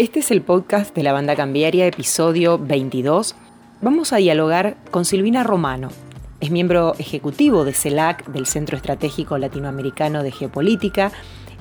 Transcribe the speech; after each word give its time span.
Este 0.00 0.20
es 0.20 0.30
el 0.30 0.40
podcast 0.40 0.96
de 0.96 1.02
la 1.02 1.12
banda 1.12 1.36
cambiaria, 1.36 1.86
episodio 1.86 2.56
22. 2.56 3.34
Vamos 3.82 4.14
a 4.14 4.16
dialogar 4.16 4.78
con 4.90 5.04
Silvina 5.04 5.44
Romano. 5.44 5.90
Es 6.40 6.50
miembro 6.50 6.94
ejecutivo 6.98 7.66
de 7.66 7.74
CELAC, 7.74 8.24
del 8.28 8.46
Centro 8.46 8.78
Estratégico 8.78 9.36
Latinoamericano 9.36 10.22
de 10.22 10.32
Geopolítica. 10.32 11.12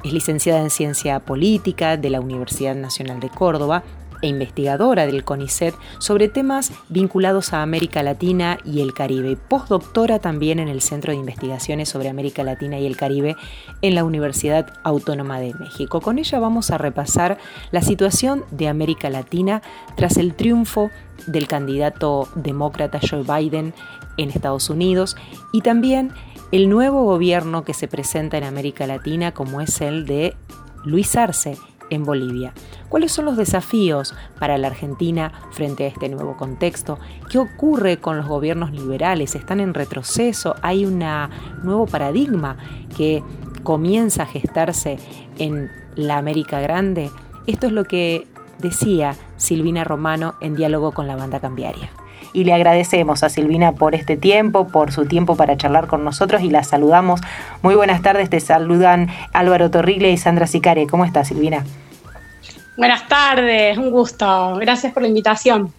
Es 0.05 0.13
licenciada 0.13 0.61
en 0.61 0.69
Ciencia 0.69 1.19
Política 1.19 1.97
de 1.97 2.09
la 2.09 2.21
Universidad 2.21 2.75
Nacional 2.75 3.19
de 3.19 3.27
Córdoba 3.27 3.83
e 4.21 4.27
investigadora 4.27 5.05
del 5.05 5.23
CONICET 5.23 5.75
sobre 5.99 6.27
temas 6.27 6.71
vinculados 6.89 7.53
a 7.53 7.61
América 7.61 8.03
Latina 8.03 8.57
y 8.63 8.81
el 8.81 8.93
Caribe. 8.93 9.35
Postdoctora 9.35 10.19
también 10.19 10.59
en 10.59 10.67
el 10.67 10.81
Centro 10.81 11.11
de 11.11 11.19
Investigaciones 11.19 11.89
sobre 11.89 12.09
América 12.09 12.43
Latina 12.43 12.79
y 12.79 12.85
el 12.85 12.97
Caribe 12.97 13.35
en 13.81 13.95
la 13.95 14.03
Universidad 14.03 14.73
Autónoma 14.83 15.39
de 15.39 15.53
México. 15.53 16.01
Con 16.01 16.19
ella 16.19 16.39
vamos 16.39 16.71
a 16.71 16.77
repasar 16.77 17.37
la 17.71 17.81
situación 17.81 18.43
de 18.51 18.67
América 18.67 19.09
Latina 19.09 19.61
tras 19.95 20.17
el 20.17 20.35
triunfo 20.35 20.89
del 21.27 21.47
candidato 21.47 22.27
demócrata 22.35 22.99
Joe 22.99 23.23
Biden 23.23 23.73
en 24.17 24.29
Estados 24.29 24.69
Unidos 24.69 25.15
y 25.51 25.61
también 25.61 26.11
el 26.51 26.69
nuevo 26.69 27.03
gobierno 27.03 27.63
que 27.63 27.73
se 27.73 27.87
presenta 27.87 28.37
en 28.37 28.43
América 28.43 28.87
Latina 28.87 29.33
como 29.33 29.61
es 29.61 29.81
el 29.81 30.05
de 30.05 30.35
Luis 30.83 31.15
Arce 31.15 31.57
en 31.89 32.03
Bolivia. 32.03 32.53
¿Cuáles 32.89 33.11
son 33.11 33.25
los 33.25 33.37
desafíos 33.37 34.13
para 34.39 34.57
la 34.57 34.67
Argentina 34.67 35.31
frente 35.51 35.85
a 35.85 35.87
este 35.87 36.09
nuevo 36.09 36.37
contexto? 36.37 36.99
¿Qué 37.29 37.37
ocurre 37.37 37.97
con 37.97 38.17
los 38.17 38.27
gobiernos 38.27 38.71
liberales? 38.71 39.35
¿Están 39.35 39.59
en 39.59 39.73
retroceso? 39.73 40.55
¿Hay 40.61 40.85
un 40.85 41.03
nuevo 41.63 41.85
paradigma 41.85 42.57
que 42.95 43.23
comienza 43.63 44.23
a 44.23 44.27
gestarse 44.27 44.97
en 45.37 45.69
la 45.95 46.17
América 46.17 46.59
Grande? 46.61 47.11
Esto 47.47 47.67
es 47.67 47.73
lo 47.73 47.85
que 47.85 48.27
decía 48.59 49.15
Silvina 49.37 49.83
Romano 49.83 50.35
en 50.41 50.55
diálogo 50.55 50.91
con 50.91 51.07
la 51.07 51.15
banda 51.15 51.39
cambiaria 51.39 51.89
y 52.33 52.43
le 52.43 52.53
agradecemos 52.53 53.23
a 53.23 53.29
Silvina 53.29 53.73
por 53.73 53.95
este 53.95 54.17
tiempo, 54.17 54.67
por 54.67 54.91
su 54.91 55.05
tiempo 55.05 55.35
para 55.35 55.57
charlar 55.57 55.87
con 55.87 56.03
nosotros 56.03 56.41
y 56.41 56.49
la 56.49 56.63
saludamos. 56.63 57.21
Muy 57.61 57.75
buenas 57.75 58.01
tardes, 58.01 58.29
te 58.29 58.39
saludan 58.39 59.09
Álvaro 59.33 59.71
Torrigle 59.71 60.11
y 60.11 60.17
Sandra 60.17 60.47
Sicare. 60.47 60.87
¿Cómo 60.87 61.05
estás, 61.05 61.29
Silvina? 61.29 61.63
Buenas 62.77 63.07
tardes, 63.07 63.77
un 63.77 63.91
gusto. 63.91 64.55
Gracias 64.55 64.93
por 64.93 65.03
la 65.03 65.09
invitación. 65.09 65.73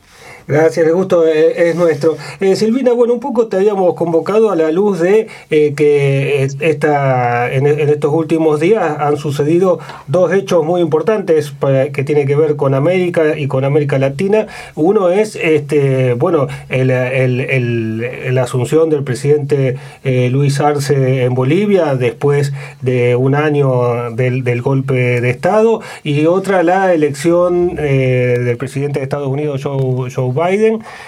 Gracias, 0.50 0.84
el 0.84 0.94
gusto 0.94 1.28
es, 1.28 1.76
nuestro. 1.76 2.16
Eh, 2.40 2.56
Silvina, 2.56 2.92
bueno, 2.92 3.14
un 3.14 3.20
poco 3.20 3.46
te 3.46 3.56
habíamos 3.56 3.94
convocado 3.94 4.50
a 4.50 4.56
la 4.56 4.72
luz 4.72 4.98
de 4.98 5.28
eh, 5.48 5.74
que 5.76 6.42
esta, 6.42 7.52
en, 7.52 7.68
estos 7.68 8.12
últimos 8.12 8.58
días 8.58 8.96
han 8.98 9.16
sucedido 9.16 9.78
dos 10.08 10.32
hechos 10.32 10.64
muy 10.64 10.80
importantes 10.80 11.52
para, 11.52 11.92
que 11.92 12.02
tienen 12.02 12.26
que 12.26 12.34
ver 12.34 12.56
con 12.56 12.74
América 12.74 13.38
y 13.38 13.46
con 13.46 13.64
América 13.64 14.00
Latina. 14.00 14.48
Uno 14.74 15.10
es, 15.10 15.36
este, 15.36 16.14
bueno, 16.14 16.48
la 16.68 18.42
asunción 18.42 18.90
del 18.90 19.04
presidente 19.04 19.76
eh, 20.02 20.30
Luis 20.30 20.58
Arce 20.60 21.22
en 21.22 21.34
Bolivia 21.34 21.94
después 21.94 22.52
de 22.80 23.14
un 23.14 23.36
año 23.36 24.10
del, 24.10 24.42
del 24.42 24.62
golpe 24.62 25.20
de 25.20 25.30
Estado 25.30 25.80
y 26.02 26.26
otra 26.26 26.64
la 26.64 26.92
elección 26.92 27.76
del 27.76 28.56
presidente 28.56 28.98
de 28.98 29.04
Estados 29.04 29.28
Unidos, 29.28 29.62
Joe 29.62 30.32
Biden 30.32 30.39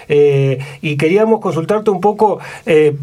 eh, 0.08 0.58
y 0.80 0.96
queríamos 0.96 1.40
consultarte 1.40 1.90
un 1.90 2.00
poco 2.00 2.38
eh, 2.66 2.96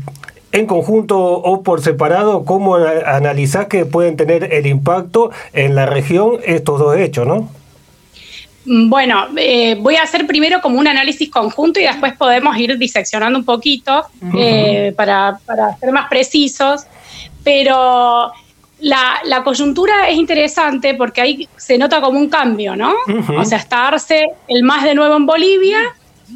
en 0.51 0.65
conjunto 0.65 1.19
o 1.19 1.63
por 1.63 1.81
separado 1.81 2.43
cómo 2.43 2.75
analizás 2.75 3.67
que 3.67 3.85
pueden 3.85 4.17
tener 4.17 4.53
el 4.53 4.65
impacto 4.65 5.31
en 5.53 5.75
la 5.75 5.85
región 5.85 6.39
estos 6.45 6.79
dos 6.79 6.97
hechos, 6.97 7.27
¿no? 7.27 7.49
Bueno, 8.65 9.27
eh, 9.37 9.75
voy 9.79 9.95
a 9.95 10.03
hacer 10.03 10.27
primero 10.27 10.61
como 10.61 10.79
un 10.79 10.87
análisis 10.87 11.29
conjunto 11.29 11.79
y 11.79 11.83
después 11.83 12.13
podemos 12.15 12.55
ir 12.57 12.77
diseccionando 12.77 13.39
un 13.39 13.45
poquito 13.45 14.05
para, 14.95 15.39
ser 15.79 15.91
más 15.91 16.07
precisos, 16.09 16.85
pero 17.43 18.31
la, 18.81 19.41
coyuntura 19.43 20.09
es 20.09 20.17
interesante 20.17 20.93
porque 20.93 21.21
ahí 21.21 21.49
se 21.57 21.77
nota 21.77 22.01
como 22.01 22.19
un 22.19 22.29
cambio, 22.29 22.75
¿no? 22.75 22.93
O 23.37 23.45
sea, 23.45 23.57
está 23.57 23.87
Arce 23.87 24.27
el 24.47 24.63
más 24.63 24.83
de 24.83 24.95
nuevo 24.95 25.15
en 25.15 25.25
Bolivia 25.25 25.79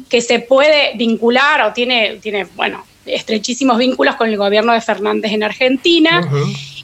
que 0.08 0.20
se 0.20 0.40
puede 0.40 0.92
vincular 0.96 1.62
o 1.62 1.72
tiene, 1.72 2.18
tiene 2.22 2.46
bueno, 2.56 2.84
estrechísimos 3.06 3.78
vínculos 3.78 4.16
con 4.16 4.28
el 4.28 4.36
gobierno 4.36 4.72
de 4.72 4.80
Fernández 4.80 5.32
en 5.32 5.42
Argentina 5.42 6.28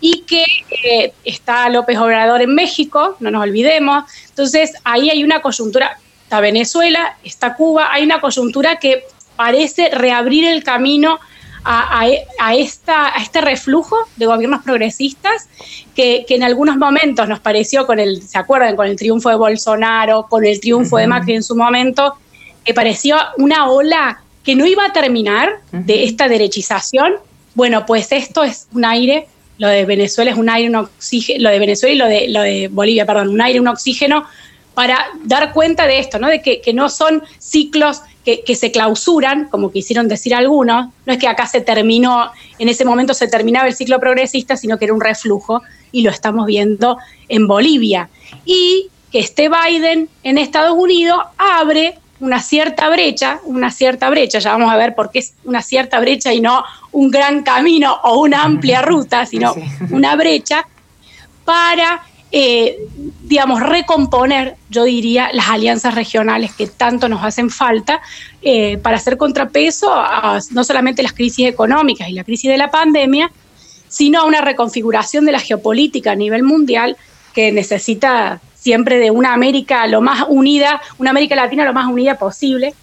y 0.01 0.23
que 0.23 0.45
eh, 0.85 1.13
está 1.25 1.69
López 1.69 1.99
Obrador 1.99 2.43
en 2.43 2.55
México, 2.55 3.17
no 3.21 3.31
nos 3.31 3.43
olvidemos. 3.43 4.05
Entonces, 4.29 4.73
ahí 4.85 5.11
hay 5.11 5.25
una 5.25 5.41
coyuntura, 5.43 5.99
está 6.25 6.41
Venezuela, 6.41 7.17
está 7.25 7.55
Cuba, 7.55 7.93
hay 7.93 8.05
una 8.05 8.21
coyuntura 8.21 8.77
que 8.77 9.05
parece 9.37 9.91
reabrir 9.91 10.47
el 10.47 10.63
camino 10.63 11.19
a, 11.63 12.55
esta, 12.57 13.15
a 13.15 13.23
este 13.23 13.41
reflujo 13.41 13.97
de 14.17 14.27
gobiernos 14.27 14.63
progresistas 14.63 15.49
que, 15.95 16.25
en 16.29 16.43
algunos 16.43 16.77
momentos 16.77 17.29
nos 17.29 17.41
pareció 17.41 17.87
con 17.87 17.99
el, 17.99 18.23
¿se 18.23 18.39
acuerdan? 18.39 18.77
Con 18.77 18.87
el 18.87 18.97
triunfo 18.97 19.29
de 19.29 19.37
Bolsonaro, 19.37 20.27
con 20.29 20.45
el 20.45 20.59
triunfo 20.61 20.97
de 20.97 21.07
Macri 21.07 21.35
en 21.35 21.43
su 21.43 21.55
momento, 21.57 22.17
que 22.65 22.75
pareció 22.75 23.17
una 23.39 23.71
ola 23.71 24.23
que 24.45 24.55
no 24.55 24.67
iba 24.67 24.85
a 24.87 24.93
terminar 24.93 25.61
de 25.73 26.05
esta 26.05 26.29
derechización. 26.29 27.15
Bueno, 27.55 27.85
pues 27.87 28.13
esto 28.13 28.45
es 28.45 28.69
un 28.73 28.85
aire, 28.85 29.27
lo 29.59 29.69
de 29.69 29.85
Venezuela 29.85 30.31
es 30.31 30.39
un 30.39 30.49
aire, 30.49 30.69
un 30.69 30.77
oxígeno, 30.77 31.43
lo 31.43 31.51
de 31.51 31.59
Venezuela 31.59 31.95
y 31.95 31.99
lo 31.99 32.07
de, 32.07 32.29
lo 32.29 32.41
de 32.43 32.69
Bolivia, 32.69 33.05
perdón, 33.05 33.29
un 33.29 33.43
aire, 33.43 33.61
un 33.61 33.69
oxígeno 33.69 34.25
para 34.75 35.07
dar 35.25 35.53
cuenta 35.53 35.87
de 35.87 35.99
esto, 35.99 36.19
¿no? 36.19 36.29
De 36.29 36.41
que, 36.41 36.63
no 36.73 36.89
son 36.89 37.23
ciclos 37.39 38.01
que, 38.25 38.43
que, 38.43 38.55
se 38.55 38.71
clausuran, 38.71 39.49
como 39.49 39.71
quisieron 39.71 40.09
decir 40.09 40.35
algunos, 40.35 40.87
no 41.05 41.13
es 41.13 41.19
que 41.19 41.29
acá 41.29 41.47
se 41.47 41.61
terminó, 41.61 42.31
en 42.59 42.69
ese 42.69 42.85
momento 42.85 43.13
se 43.13 43.29
terminaba 43.29 43.69
el 43.69 43.75
ciclo 43.75 44.01
progresista, 44.01 44.57
sino 44.57 44.79
que 44.79 44.87
era 44.87 44.95
un 44.95 45.01
reflujo 45.01 45.63
y 45.93 46.03
lo 46.03 46.11
estamos 46.11 46.47
viendo 46.47 46.97
en 47.29 47.47
Bolivia. 47.47 48.09
Y 48.47 48.89
que 49.13 49.19
esté 49.19 49.51
Biden 49.51 50.09
en 50.23 50.39
Estados 50.39 50.75
Unidos 50.79 51.19
abre 51.37 51.99
una 52.21 52.41
cierta 52.41 52.89
brecha, 52.89 53.41
una 53.45 53.71
cierta 53.71 54.09
brecha, 54.11 54.39
ya 54.39 54.53
vamos 54.53 54.71
a 54.73 54.77
ver 54.77 54.95
por 54.95 55.11
qué 55.11 55.21
es 55.21 55.35
una 55.45 55.63
cierta 55.63 55.99
brecha 56.01 56.33
y 56.33 56.41
no 56.41 56.63
un 56.93 57.11
gran 57.11 57.43
camino 57.43 57.99
o 58.05 58.21
una 58.21 58.45
amplia 58.45 58.83
ruta, 58.91 59.27
sino 59.27 59.55
una 59.91 60.15
brecha 60.17 60.67
para, 61.45 62.03
eh, 62.31 62.79
digamos, 63.23 63.61
recomponer, 63.61 64.57
yo 64.69 64.85
diría, 64.85 65.31
las 65.33 65.49
alianzas 65.49 65.95
regionales 65.95 66.53
que 66.53 66.67
tanto 66.67 67.09
nos 67.09 67.25
hacen 67.25 67.51
falta 67.51 68.01
eh, 68.43 68.79
para 68.79 68.99
hacer 68.99 69.17
contrapeso 69.17 69.93
a 69.93 70.39
no 70.51 70.63
solamente 70.63 71.03
las 71.03 71.13
crisis 71.13 71.49
económicas 71.49 72.09
y 72.09 72.13
la 72.13 72.25
crisis 72.25 72.51
de 72.51 72.59
la 72.59 72.71
pandemia, 72.71 73.33
sino 73.89 74.21
a 74.21 74.25
una 74.25 74.43
reconfiguración 74.43 75.25
de 75.25 75.33
la 75.33 75.41
geopolítica 75.41 76.13
a 76.13 76.17
nivel 76.17 76.43
mundial 76.43 76.97
que 77.33 77.51
necesita 77.51 78.41
siempre 78.61 78.99
de 78.99 79.11
una 79.11 79.33
América 79.33 79.87
lo 79.87 80.01
más 80.01 80.25
unida, 80.29 80.81
una 80.99 81.11
América 81.11 81.35
Latina 81.35 81.65
lo 81.65 81.73
más 81.73 81.87
unida 81.87 82.19
posible 82.19 82.75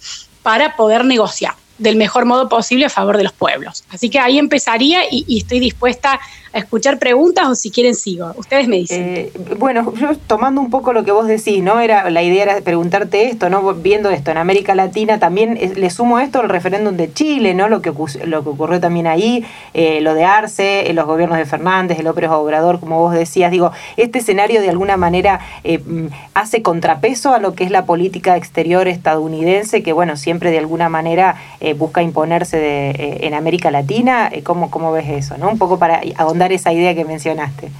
para 0.42 0.76
poder 0.76 1.04
negociar 1.04 1.54
del 1.78 1.96
mejor 1.96 2.24
modo 2.24 2.48
posible 2.48 2.86
a 2.86 2.90
favor 2.90 3.16
de 3.16 3.22
los 3.22 3.32
pueblos. 3.32 3.84
Así 3.90 4.10
que 4.10 4.18
ahí 4.18 4.38
empezaría 4.38 5.02
y, 5.10 5.38
estoy 5.38 5.60
dispuesta 5.60 6.20
a 6.52 6.58
escuchar 6.58 6.98
preguntas 6.98 7.46
o 7.48 7.54
si 7.54 7.70
quieren 7.70 7.94
sigo. 7.94 8.32
Ustedes 8.36 8.68
me 8.68 8.76
dicen. 8.76 9.02
Eh, 9.02 9.32
bueno, 9.58 9.92
yo 9.94 10.16
tomando 10.26 10.60
un 10.60 10.70
poco 10.70 10.92
lo 10.92 11.04
que 11.04 11.12
vos 11.12 11.26
decís, 11.26 11.62
¿no? 11.62 11.80
Era, 11.80 12.10
la 12.10 12.22
idea 12.22 12.42
era 12.44 12.60
preguntarte 12.60 13.28
esto, 13.28 13.50
¿no? 13.50 13.74
Viendo 13.74 14.10
esto 14.10 14.30
en 14.30 14.38
América 14.38 14.74
Latina, 14.74 15.18
también 15.18 15.58
le 15.76 15.90
sumo 15.90 16.18
esto 16.18 16.40
al 16.40 16.48
referéndum 16.48 16.96
de 16.96 17.12
Chile, 17.12 17.54
¿no? 17.54 17.68
Lo 17.68 17.82
que, 17.82 17.92
lo 18.24 18.42
que 18.42 18.48
ocurrió 18.48 18.80
también 18.80 19.06
ahí, 19.06 19.44
eh, 19.74 20.00
lo 20.00 20.14
de 20.14 20.24
Arce, 20.24 20.90
eh, 20.90 20.94
los 20.94 21.06
gobiernos 21.06 21.38
de 21.38 21.44
Fernández, 21.44 21.98
el 21.98 22.04
López 22.04 22.28
Obrador, 22.30 22.80
como 22.80 22.98
vos 22.98 23.14
decías. 23.14 23.50
Digo, 23.50 23.72
este 23.96 24.18
escenario 24.18 24.60
de 24.60 24.70
alguna 24.70 24.96
manera 24.96 25.40
mm, 25.64 26.06
hace 26.34 26.62
contrapeso 26.62 27.34
a 27.34 27.38
lo 27.38 27.54
que 27.54 27.64
es 27.64 27.70
la 27.70 27.84
política 27.84 28.36
exterior 28.36 28.88
estadounidense, 28.88 29.82
que 29.82 29.92
bueno, 29.92 30.16
siempre 30.16 30.50
de 30.50 30.58
alguna 30.58 30.88
manera 30.88 31.36
busca 31.76 32.02
imponerse 32.02 33.26
en 33.26 33.34
América 33.34 33.70
Latina. 33.70 34.30
¿Cómo, 34.44 34.70
¿Cómo 34.70 34.92
ves 34.92 35.08
eso, 35.08 35.36
no? 35.36 35.50
Un 35.50 35.58
poco 35.58 35.78
para 35.78 36.00
dar 36.38 36.52
esa 36.52 36.72
idea 36.72 36.94
que 36.94 37.04
mencionaste. 37.04 37.70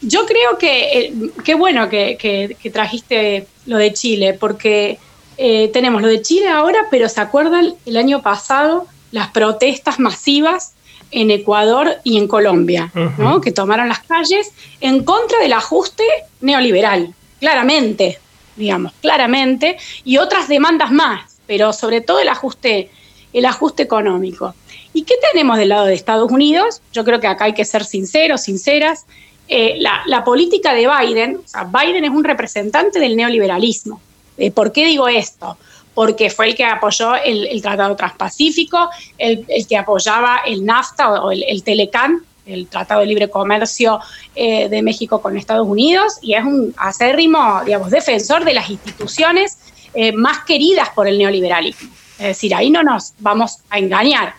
Yo 0.00 0.26
creo 0.26 0.58
que 0.58 0.98
eh, 0.98 1.12
qué 1.44 1.54
bueno 1.54 1.88
que, 1.88 2.56
trajiste 2.72 3.46
lo 3.66 3.78
de 3.78 3.92
Chile, 3.92 4.34
porque 4.34 4.98
eh, 5.36 5.70
tenemos 5.72 6.02
lo 6.02 6.08
de 6.08 6.22
Chile 6.22 6.48
ahora, 6.48 6.86
pero 6.90 7.08
¿se 7.08 7.20
acuerdan 7.20 7.74
el 7.86 7.96
año 7.96 8.20
pasado 8.20 8.86
las 9.12 9.28
protestas 9.28 10.00
masivas 10.00 10.72
en 11.12 11.30
Ecuador 11.30 11.98
y 12.04 12.16
en 12.16 12.26
Colombia, 12.26 12.90
que 13.44 13.52
tomaron 13.52 13.88
las 13.88 14.00
calles 14.00 14.50
en 14.80 15.04
contra 15.04 15.38
del 15.40 15.52
ajuste 15.52 16.04
neoliberal, 16.40 17.14
claramente, 17.38 18.18
digamos, 18.56 18.92
claramente, 19.00 19.76
y 20.04 20.16
otras 20.16 20.48
demandas 20.48 20.90
más, 20.90 21.38
pero 21.46 21.72
sobre 21.74 22.00
todo 22.00 22.18
el 22.20 22.28
ajuste, 22.28 22.90
el 23.32 23.44
ajuste 23.44 23.82
económico. 23.82 24.54
¿Y 24.94 25.04
qué 25.04 25.14
tenemos 25.30 25.56
del 25.58 25.70
lado 25.70 25.86
de 25.86 25.94
Estados 25.94 26.30
Unidos? 26.30 26.82
Yo 26.92 27.04
creo 27.04 27.20
que 27.20 27.26
acá 27.26 27.46
hay 27.46 27.54
que 27.54 27.64
ser 27.64 27.84
sinceros, 27.84 28.42
sinceras. 28.42 29.06
eh, 29.48 29.76
la, 30.06 30.24
política 30.24 30.72
de 30.72 30.86
Biden, 30.86 31.36
o 31.44 31.48
sea, 31.48 31.64
Biden 31.64 32.04
es 32.04 32.10
un 32.10 32.24
representante 32.24 32.98
del 33.00 33.16
neoliberalismo. 33.16 34.00
Eh, 34.38 34.50
¿Por 34.50 34.72
qué 34.72 34.86
digo 34.86 35.08
esto? 35.08 35.56
Porque 35.94 36.30
fue 36.30 36.48
el 36.48 36.54
que 36.54 36.64
apoyó 36.64 37.14
el, 37.16 37.60
Tratado 37.60 37.96
Transpacífico, 37.96 38.88
el, 39.18 39.46
que 39.66 39.76
apoyaba 39.76 40.40
el 40.46 40.64
NAFTA 40.64 41.22
o 41.22 41.32
el, 41.32 41.42
el 41.46 41.62
Telecan, 41.62 42.22
el 42.46 42.66
Tratado 42.66 43.00
de 43.00 43.06
Libre 43.06 43.28
Comercio 43.28 44.00
eh, 44.34 44.68
de 44.68 44.82
México 44.82 45.20
con 45.20 45.36
Estados 45.36 45.66
Unidos, 45.66 46.14
y 46.22 46.34
es 46.34 46.44
un 46.44 46.74
acérrimo, 46.78 47.62
digamos, 47.64 47.90
defensor 47.90 48.44
de 48.44 48.54
las 48.54 48.70
instituciones 48.70 49.58
más 50.14 50.38
queridas 50.46 50.88
por 50.94 51.06
el 51.06 51.18
neoliberalismo. 51.18 51.90
Es 52.18 52.28
decir, 52.28 52.54
ahí 52.54 52.70
no 52.70 52.82
nos 52.82 53.12
vamos 53.18 53.58
a 53.68 53.78
engañar. 53.78 54.34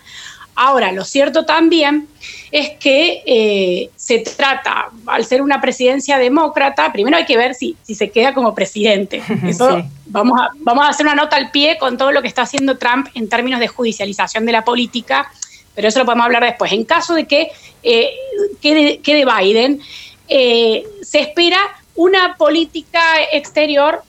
Ahora, 0.56 0.92
lo 0.92 1.04
cierto 1.04 1.44
también 1.44 2.06
es 2.52 2.70
que 2.78 3.22
eh, 3.26 3.90
se 3.96 4.20
trata, 4.20 4.90
al 5.06 5.24
ser 5.24 5.42
una 5.42 5.60
presidencia 5.60 6.18
demócrata, 6.18 6.92
primero 6.92 7.16
hay 7.16 7.24
que 7.24 7.36
ver 7.36 7.54
si, 7.54 7.76
si 7.82 7.96
se 7.96 8.10
queda 8.10 8.32
como 8.32 8.54
presidente. 8.54 9.22
Eso 9.46 9.82
vamos, 10.06 10.40
a, 10.40 10.50
vamos 10.60 10.84
a 10.84 10.90
hacer 10.90 11.06
una 11.06 11.16
nota 11.16 11.36
al 11.36 11.50
pie 11.50 11.76
con 11.78 11.98
todo 11.98 12.12
lo 12.12 12.22
que 12.22 12.28
está 12.28 12.42
haciendo 12.42 12.78
Trump 12.78 13.08
en 13.14 13.28
términos 13.28 13.58
de 13.58 13.66
judicialización 13.66 14.46
de 14.46 14.52
la 14.52 14.64
política, 14.64 15.30
pero 15.74 15.88
eso 15.88 15.98
lo 15.98 16.04
podemos 16.04 16.26
hablar 16.26 16.44
después. 16.44 16.70
En 16.70 16.84
caso 16.84 17.14
de 17.14 17.26
que 17.26 17.50
eh, 17.82 18.12
quede, 18.60 19.24
Biden, 19.24 19.80
eh, 20.28 20.84
se 21.02 21.18
espera 21.18 21.58
una 21.96 22.36
política 22.36 23.00
exterior 23.32 24.02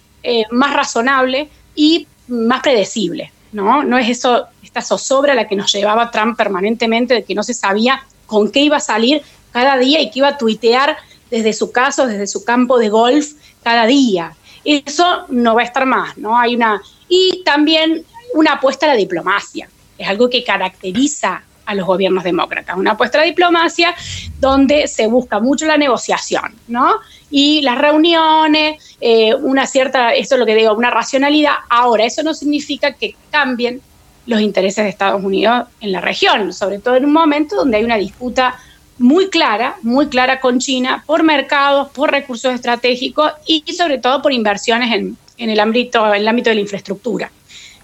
más 0.49 0.73
razonable 0.73 1.49
y 1.75 2.07
más 2.27 2.61
predecible. 2.61 3.31
¿No? 3.55 3.83
No 3.83 3.97
es 3.97 4.09
eso, 4.09 4.47
esta 4.61 4.81
zozobra 4.81 5.33
la 5.33 5.47
que 5.47 5.55
nos 5.55 5.71
llevaba 5.71 6.11
Trump 6.11 6.37
permanentemente, 6.37 7.13
de 7.13 7.23
que 7.23 7.33
no 7.33 7.41
se 7.41 7.53
sabía 7.53 8.03
con 8.25 8.51
qué 8.51 8.59
iba 8.59 8.77
a 8.77 8.81
salir 8.81 9.21
cada 9.51 9.77
día 9.77 10.01
y 10.01 10.11
que 10.11 10.19
iba 10.19 10.27
a 10.27 10.37
tuitear 10.37 10.97
desde 11.31 11.53
su 11.53 11.71
caso, 11.71 12.05
desde 12.05 12.27
su 12.27 12.43
campo 12.43 12.77
de 12.77 12.89
golf 12.89 13.31
cada 13.63 13.85
día. 13.85 14.35
Eso 14.65 15.25
no 15.29 15.55
va 15.55 15.61
a 15.61 15.65
estar 15.65 15.85
más, 15.85 16.17
¿no? 16.17 16.37
Hay 16.37 16.55
una. 16.55 16.81
Y 17.07 17.43
también 17.43 18.03
una 18.33 18.53
apuesta 18.53 18.85
a 18.85 18.89
la 18.89 18.95
diplomacia. 18.95 19.69
Es 19.97 20.07
algo 20.09 20.29
que 20.29 20.43
caracteriza 20.43 21.43
a 21.65 21.75
los 21.75 21.85
gobiernos 21.85 22.23
demócratas. 22.23 22.77
Una 22.77 22.91
apuesta 22.91 23.19
a 23.19 23.23
diplomacia 23.23 23.93
donde 24.39 24.87
se 24.87 25.07
busca 25.07 25.39
mucho 25.39 25.65
la 25.65 25.77
negociación, 25.77 26.55
¿no? 26.67 26.99
Y 27.29 27.61
las 27.61 27.77
reuniones, 27.77 28.97
eh, 29.01 29.33
una 29.35 29.65
cierta, 29.67 30.13
eso 30.13 30.35
es 30.35 30.39
lo 30.39 30.45
que 30.45 30.55
digo, 30.55 30.73
una 30.73 30.91
racionalidad. 30.91 31.55
Ahora, 31.69 32.05
eso 32.05 32.23
no 32.23 32.33
significa 32.33 32.93
que 32.93 33.15
cambien 33.31 33.81
los 34.25 34.41
intereses 34.41 34.83
de 34.83 34.89
Estados 34.89 35.23
Unidos 35.23 35.67
en 35.81 35.91
la 35.91 36.01
región, 36.01 36.53
sobre 36.53 36.79
todo 36.79 36.95
en 36.95 37.05
un 37.05 37.13
momento 37.13 37.55
donde 37.55 37.77
hay 37.77 37.83
una 37.83 37.97
disputa 37.97 38.59
muy 38.97 39.29
clara, 39.29 39.75
muy 39.81 40.07
clara 40.07 40.39
con 40.39 40.59
China 40.59 41.03
por 41.05 41.23
mercados, 41.23 41.89
por 41.89 42.11
recursos 42.11 42.53
estratégicos 42.53 43.33
y, 43.45 43.63
sobre 43.73 43.97
todo 43.97 44.21
por 44.21 44.31
inversiones 44.31 44.93
en, 44.93 45.17
el, 45.49 45.59
ámbito, 45.59 46.07
en 46.07 46.21
el 46.21 46.27
ámbito 46.27 46.49
de 46.49 46.55
la 46.55 46.61
infraestructura. 46.61 47.31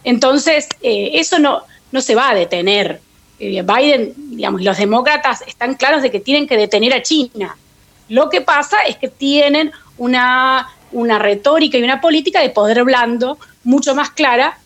Entonces, 0.03 0.67
eh, 0.81 1.11
eso 1.15 1.37
no, 1.37 1.63
no 1.91 2.01
se 2.01 2.15
va 2.15 2.29
a 2.29 2.35
detener 2.35 3.01
Biden, 3.49 4.13
digamos, 4.35 4.61
los 4.61 4.77
demócratas 4.77 5.43
están 5.47 5.75
claros 5.75 6.01
de 6.01 6.11
que 6.11 6.19
tienen 6.19 6.47
que 6.47 6.57
detener 6.57 6.93
a 6.93 7.01
China. 7.01 7.57
Lo 8.07 8.29
que 8.29 8.41
pasa 8.41 8.77
es 8.87 8.97
que 8.97 9.07
tienen 9.07 9.71
una, 9.97 10.67
una 10.91 11.17
retórica 11.17 11.77
y 11.77 11.83
una 11.83 12.01
política 12.01 12.41
de 12.41 12.49
poder 12.49 12.83
blando 12.83 13.37
mucho 13.63 13.95
más 13.95 14.11
clara 14.11 14.57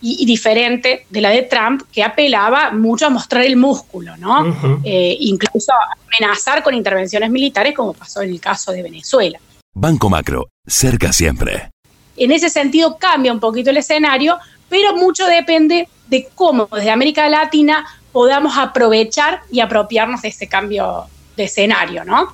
y, 0.00 0.26
diferente 0.26 1.06
de 1.08 1.20
la 1.20 1.30
de 1.30 1.42
Trump, 1.42 1.82
que 1.90 2.02
apelaba 2.02 2.70
mucho 2.70 3.06
a 3.06 3.10
mostrar 3.10 3.42
el 3.44 3.56
músculo, 3.56 4.16
¿no? 4.18 4.54
Eh, 4.84 5.16
incluso 5.20 5.72
a 5.72 5.96
amenazar 6.06 6.62
con 6.62 6.74
intervenciones 6.74 7.30
militares, 7.30 7.74
como 7.74 7.94
pasó 7.94 8.20
en 8.20 8.30
el 8.30 8.40
caso 8.40 8.70
de 8.72 8.82
Venezuela. 8.82 9.38
Banco 9.72 10.10
Macro, 10.10 10.48
cerca 10.66 11.12
siempre. 11.12 11.70
En 12.16 12.30
ese 12.30 12.50
sentido 12.50 12.98
cambia 12.98 13.32
un 13.32 13.40
poquito 13.40 13.70
el 13.70 13.78
escenario, 13.78 14.38
pero 14.68 14.94
mucho 14.94 15.26
depende 15.26 15.88
de 16.06 16.28
cómo 16.34 16.68
desde 16.70 16.90
América 16.90 17.28
Latina 17.28 17.84
podamos 18.14 18.56
aprovechar 18.56 19.42
y 19.50 19.58
apropiarnos 19.58 20.22
de 20.22 20.28
ese 20.28 20.48
cambio 20.48 21.06
de 21.36 21.44
escenario, 21.44 22.04
¿no? 22.04 22.32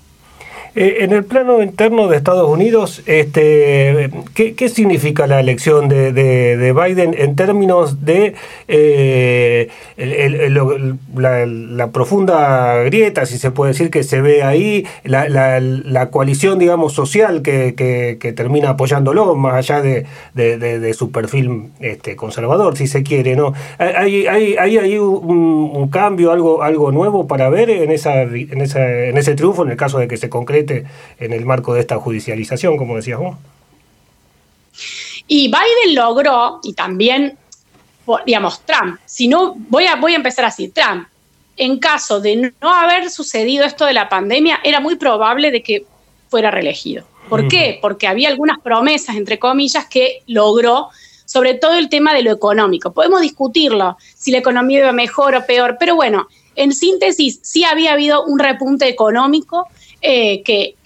Eh, 0.76 0.98
en 1.00 1.12
el 1.12 1.24
plano 1.24 1.62
interno 1.62 2.06
de 2.06 2.16
Estados 2.16 2.48
Unidos, 2.48 3.02
este, 3.06 4.08
¿qué, 4.34 4.68
significa 4.68 5.26
la 5.26 5.40
elección 5.40 5.88
de, 5.88 6.72
Biden 6.72 7.14
en 7.18 7.34
términos 7.34 8.04
de 8.04 8.34
eh, 8.68 9.68
la, 11.16 11.88
profunda 11.88 12.84
grieta, 12.84 13.26
si 13.26 13.38
se 13.38 13.50
puede 13.50 13.72
decir, 13.72 13.90
que 13.90 14.04
se 14.04 14.20
ve 14.20 14.44
ahí, 14.44 14.86
la, 15.02 16.08
coalición, 16.12 16.60
digamos, 16.60 16.92
social 16.92 17.42
que, 17.42 18.32
termina 18.36 18.70
apoyándolo, 18.70 19.34
más 19.34 19.54
allá 19.54 19.82
de, 19.82 20.94
su 20.94 21.10
perfil 21.10 21.70
este, 21.80 22.14
conservador, 22.14 22.76
si 22.76 22.86
se 22.86 23.02
quiere, 23.02 23.34
¿no? 23.34 23.54
¿Hay, 23.78 24.26
hay, 24.28 24.56
hay, 24.56 24.98
un, 24.98 25.88
cambio, 25.90 26.30
algo, 26.30 26.62
algo 26.62 26.92
nuevo 26.92 27.26
para 27.26 27.48
ver 27.48 27.70
en, 27.70 27.90
esa, 27.90 28.22
en, 28.22 28.60
esa, 28.60 28.88
en 28.88 29.18
ese 29.18 29.34
triunfo, 29.34 29.64
en 29.64 29.72
el 29.72 29.76
caso 29.76 29.98
de 29.98 30.06
que 30.06 30.16
se 30.16 30.28
concrete? 30.40 30.86
en 31.18 31.32
el 31.32 31.44
marco 31.44 31.74
de 31.74 31.80
esta 31.80 31.96
judicialización, 31.96 32.76
como 32.76 32.96
decías 32.96 33.18
vos. 33.18 33.36
Y 35.28 35.46
Biden 35.46 35.94
logró, 35.94 36.60
y 36.62 36.72
también, 36.72 37.36
digamos, 38.26 38.62
Trump, 38.66 38.98
si 39.04 39.28
no, 39.28 39.54
voy 39.68 39.86
a, 39.86 39.96
voy 39.96 40.14
a 40.14 40.16
empezar 40.16 40.44
así, 40.44 40.68
Trump, 40.68 41.06
en 41.56 41.78
caso 41.78 42.20
de 42.20 42.52
no 42.60 42.74
haber 42.74 43.10
sucedido 43.10 43.64
esto 43.64 43.84
de 43.84 43.92
la 43.92 44.08
pandemia, 44.08 44.60
era 44.64 44.80
muy 44.80 44.96
probable 44.96 45.50
de 45.50 45.62
que 45.62 45.84
fuera 46.28 46.50
reelegido. 46.50 47.04
¿Por 47.28 47.46
qué? 47.46 47.78
Porque 47.80 48.08
había 48.08 48.28
algunas 48.28 48.58
promesas, 48.58 49.14
entre 49.14 49.38
comillas, 49.38 49.86
que 49.86 50.22
logró, 50.26 50.88
sobre 51.26 51.54
todo 51.54 51.74
el 51.74 51.88
tema 51.88 52.12
de 52.12 52.22
lo 52.22 52.32
económico. 52.32 52.92
Podemos 52.92 53.20
discutirlo, 53.20 53.96
si 54.16 54.32
la 54.32 54.38
economía 54.38 54.80
iba 54.80 54.92
mejor 54.92 55.36
o 55.36 55.46
peor, 55.46 55.76
pero 55.78 55.94
bueno, 55.94 56.26
en 56.56 56.72
síntesis, 56.72 57.38
sí 57.42 57.62
había 57.62 57.92
habido 57.92 58.24
un 58.24 58.40
repunte 58.40 58.88
económico 58.88 59.68
eh, 60.02 60.42
que, 60.42 60.76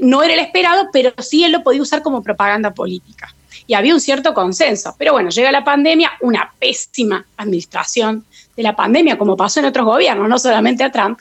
no 0.00 0.22
era 0.22 0.34
el 0.34 0.40
esperado, 0.40 0.88
pero 0.92 1.12
sí 1.18 1.44
él 1.44 1.52
lo 1.52 1.62
podía 1.62 1.82
usar 1.82 2.02
como 2.02 2.22
propaganda 2.22 2.72
política. 2.72 3.34
Y 3.66 3.74
había 3.74 3.94
un 3.94 4.00
cierto 4.00 4.32
consenso. 4.32 4.94
Pero 4.98 5.12
bueno, 5.12 5.30
llega 5.30 5.52
la 5.52 5.64
pandemia, 5.64 6.12
una 6.20 6.52
pésima 6.58 7.26
administración 7.36 8.24
de 8.56 8.62
la 8.62 8.74
pandemia, 8.74 9.18
como 9.18 9.36
pasó 9.36 9.60
en 9.60 9.66
otros 9.66 9.84
gobiernos, 9.84 10.28
no 10.28 10.38
solamente 10.38 10.84
a 10.84 10.90
Trump. 10.90 11.18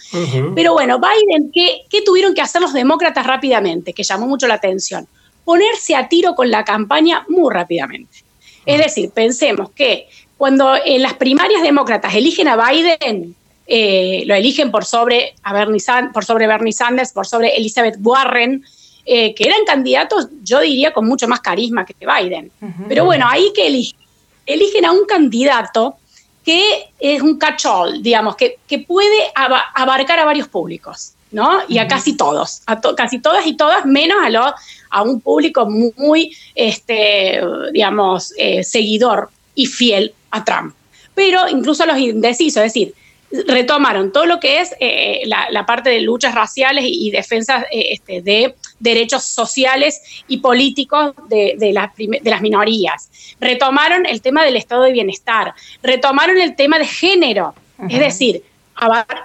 Pero 0.55 0.73
bueno, 0.73 0.99
Biden, 0.99 1.51
¿qué, 1.53 1.81
¿qué 1.89 2.01
tuvieron 2.01 2.33
que 2.33 2.41
hacer 2.41 2.61
los 2.61 2.73
demócratas 2.73 3.27
rápidamente? 3.27 3.93
Que 3.93 4.03
llamó 4.03 4.27
mucho 4.27 4.47
la 4.47 4.55
atención. 4.55 5.07
Ponerse 5.43 5.95
a 5.95 6.07
tiro 6.07 6.35
con 6.35 6.49
la 6.49 6.63
campaña 6.63 7.25
muy 7.27 7.53
rápidamente. 7.53 8.23
Es 8.65 8.79
decir, 8.79 9.11
pensemos 9.11 9.71
que 9.71 10.07
cuando 10.37 10.75
en 10.83 11.01
las 11.01 11.15
primarias 11.15 11.61
demócratas 11.61 12.13
eligen 12.15 12.47
a 12.47 12.69
Biden, 12.69 13.35
eh, 13.67 14.23
lo 14.25 14.33
eligen 14.33 14.71
por 14.71 14.85
sobre, 14.85 15.35
a 15.43 15.53
Bernie 15.53 15.81
por 16.13 16.23
sobre 16.23 16.47
Bernie 16.47 16.71
Sanders, 16.71 17.11
por 17.11 17.27
sobre 17.27 17.55
Elizabeth 17.55 17.97
Warren, 18.01 18.63
eh, 19.05 19.33
que 19.35 19.43
eran 19.45 19.63
candidatos, 19.65 20.27
yo 20.43 20.61
diría, 20.61 20.93
con 20.93 21.07
mucho 21.07 21.27
más 21.27 21.41
carisma 21.41 21.85
que 21.85 21.93
Biden. 21.99 22.51
Pero 22.87 23.05
bueno, 23.05 23.25
ahí 23.29 23.51
que 23.53 23.67
eligen, 23.67 23.99
eligen 24.45 24.85
a 24.85 24.91
un 24.91 25.05
candidato 25.05 25.95
que 26.43 26.89
es 26.97 27.21
un 27.21 27.37
catch-all, 27.37 28.01
digamos, 28.01 28.37
que, 28.37 28.57
que 28.67 28.79
puede 28.79 29.31
abarcar 29.35 30.19
a 30.19 30.25
varios 30.25 30.47
públicos, 30.47 31.11
¿no? 31.31 31.59
Y 31.67 31.77
a 31.77 31.87
casi 31.87 32.15
todos, 32.15 32.61
a 32.65 32.79
casi 32.95 33.19
todas 33.19 33.45
y 33.45 33.57
todas, 33.57 33.85
menos 33.85 34.17
a, 34.21 34.55
a 34.89 35.01
un 35.03 35.19
público 35.19 35.69
muy, 35.69 36.35
este, 36.55 37.41
digamos, 37.73 38.33
eh, 38.37 38.63
seguidor 38.63 39.29
y 39.55 39.65
fiel 39.65 40.13
a 40.31 40.45
Trump. 40.45 40.73
Pero 41.13 41.49
incluso 41.49 41.83
a 41.83 41.87
los 41.87 41.97
indecisos, 41.97 42.63
es 42.63 42.73
decir, 42.73 42.93
retomaron 43.31 44.11
todo 44.11 44.25
lo 44.25 44.39
que 44.39 44.61
es 44.61 44.73
eh, 44.79 45.23
la, 45.25 45.65
parte 45.65 45.89
de 45.89 46.01
luchas 46.01 46.33
raciales 46.33 46.85
y, 46.87 47.11
defensa 47.11 47.65
eh, 47.71 47.89
este, 47.91 48.21
de 48.21 48.55
derechos 48.79 49.23
sociales 49.23 50.01
y 50.27 50.37
políticos 50.37 51.13
de, 51.27 51.55
de, 51.57 51.73
las 51.73 52.41
minorías. 52.41 53.09
Retomaron 53.39 54.05
el 54.05 54.21
tema 54.21 54.45
del 54.45 54.55
estado 54.55 54.83
de 54.83 54.93
bienestar, 54.93 55.53
retomaron 55.83 56.37
el 56.37 56.55
tema 56.55 56.79
de 56.79 56.85
género, 56.85 57.53
es 57.89 57.99
decir, 57.99 58.43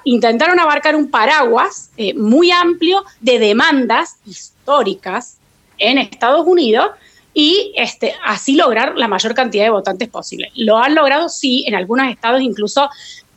intentaron 0.04 0.58
abarcar 0.58 0.96
un 0.96 1.10
paraguas 1.10 1.90
eh, 1.96 2.14
muy 2.14 2.50
amplio 2.50 3.04
de 3.20 3.38
demandas 3.38 4.16
históricas 4.26 5.38
en 5.78 5.98
Estados 5.98 6.46
Unidos 6.46 6.90
y 7.34 7.72
este, 7.76 8.14
así 8.24 8.56
lograr 8.56 8.96
la 8.96 9.08
mayor 9.08 9.34
cantidad 9.34 9.64
de 9.64 9.70
votantes 9.70 10.08
posible. 10.08 10.50
Lo 10.54 10.78
han 10.78 10.94
logrado, 10.94 11.28
sí, 11.28 11.64
en 11.66 11.74
algunos 11.74 12.10
estados 12.10 12.42
incluso 12.42 12.90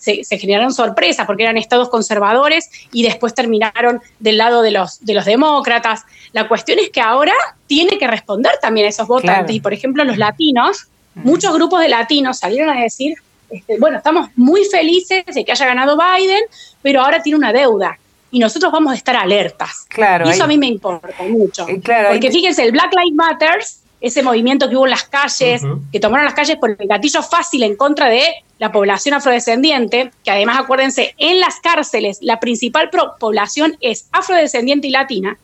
se, 0.05 0.37
generaron 0.37 0.73
sorpresas 0.73 1.25
porque 1.25 1.43
eran 1.43 1.57
estados 1.57 1.89
conservadores 1.89 2.69
y 2.91 3.03
después 3.03 3.33
terminaron 3.33 4.01
del 4.19 4.37
lado 4.37 4.61
de 4.61 4.71
los, 4.71 5.03
de 5.03 5.13
los 5.13 5.25
demócratas. 5.25 6.03
La 6.33 6.47
cuestión 6.47 6.79
es 6.79 6.89
que 6.89 7.01
ahora 7.01 7.33
tiene 7.67 7.97
que 7.97 8.07
responder 8.07 8.53
también 8.61 8.85
a 8.85 8.89
esos 8.89 9.07
votantes. 9.07 9.55
Y 9.55 9.59
por 9.59 9.73
ejemplo, 9.73 10.03
los 10.03 10.17
latinos, 10.17 10.87
muchos 11.15 11.53
grupos 11.53 11.81
de 11.81 11.89
latinos 11.89 12.39
salieron 12.39 12.69
a 12.69 12.81
decir, 12.81 13.15
este, 13.49 13.79
bueno, 13.79 13.97
estamos 13.97 14.29
muy 14.35 14.63
felices 14.65 15.23
de 15.33 15.45
que 15.45 15.51
haya 15.51 15.65
ganado 15.65 15.97
Biden, 15.97 16.43
pero 16.81 17.01
ahora 17.01 17.21
tiene 17.21 17.37
una 17.37 17.53
deuda. 17.53 17.97
y 18.31 18.39
nosotros 18.39 18.69
vamos 18.69 18.91
a 18.91 18.95
estar 18.95 19.15
alertas. 19.15 19.85
Claro. 19.87 20.27
Y 20.27 20.31
eso 20.31 20.43
a 20.43 20.47
mí 20.47 20.57
me 20.57 20.67
importa 20.67 21.23
mucho. 21.23 21.65
Claro, 21.81 22.09
porque 22.09 22.31
fíjense, 22.31 22.63
el 22.63 22.73
Black 22.73 22.91
Lives 22.93 23.15
Matters, 23.15 23.79
ese 24.01 24.23
movimiento 24.23 24.69
que 24.69 24.75
hubo 24.75 24.85
en 24.85 24.91
las 24.91 25.03
calles, 25.03 25.63
que 25.91 25.99
tomaron 25.99 26.25
las 26.25 26.33
calles 26.33 26.57
por 26.57 26.75
el 26.77 26.87
gatillo 26.87 27.23
fácil 27.23 27.63
en 27.63 27.75
contra 27.75 28.09
de 28.09 28.23
la 28.59 28.71
población 28.71 29.15
afrodescendiente, 29.15 30.11
que 30.23 30.31
además 30.31 30.59
acuérdense, 30.59 31.15
en 31.17 31.39
las 31.39 31.59
cárceles 31.59 32.19
la 32.21 32.39
principal 32.39 32.89
población 33.19 33.77
es 33.81 34.07
afrodescendiente 34.11 34.87
y 34.87 34.91
latina 34.91 35.37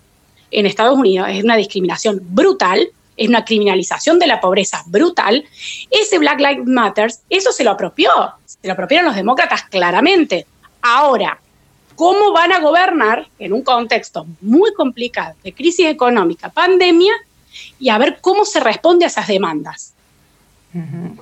en 0.51 0.65
Estados 0.65 0.97
Unidos, 0.97 1.27
es 1.29 1.43
una 1.43 1.55
discriminación 1.55 2.19
brutal, 2.21 2.89
es 3.17 3.27
una 3.27 3.45
criminalización 3.45 4.19
de 4.19 4.27
la 4.27 4.39
pobreza 4.39 4.83
brutal. 4.85 5.45
Ese 5.89 6.17
Black 6.19 6.39
Lives 6.39 6.65
Matters, 6.65 7.21
eso 7.29 7.51
se 7.51 7.63
lo 7.63 7.71
apropió, 7.71 8.09
se 8.45 8.67
lo 8.67 8.73
apropiaron 8.73 9.07
los 9.07 9.15
demócratas 9.15 9.63
claramente. 9.63 10.45
Ahora, 10.81 11.39
¿cómo 11.95 12.31
van 12.31 12.51
a 12.51 12.59
gobernar 12.59 13.27
en 13.39 13.53
un 13.53 13.61
contexto 13.61 14.25
muy 14.41 14.73
complicado 14.73 15.35
de 15.43 15.53
crisis 15.53 15.87
económica, 15.87 16.49
pandemia, 16.49 17.13
y 17.79 17.89
a 17.89 17.97
ver 17.97 18.19
cómo 18.21 18.45
se 18.45 18.59
responde 18.59 19.05
a 19.05 19.07
esas 19.07 19.27
demandas? 19.27 19.93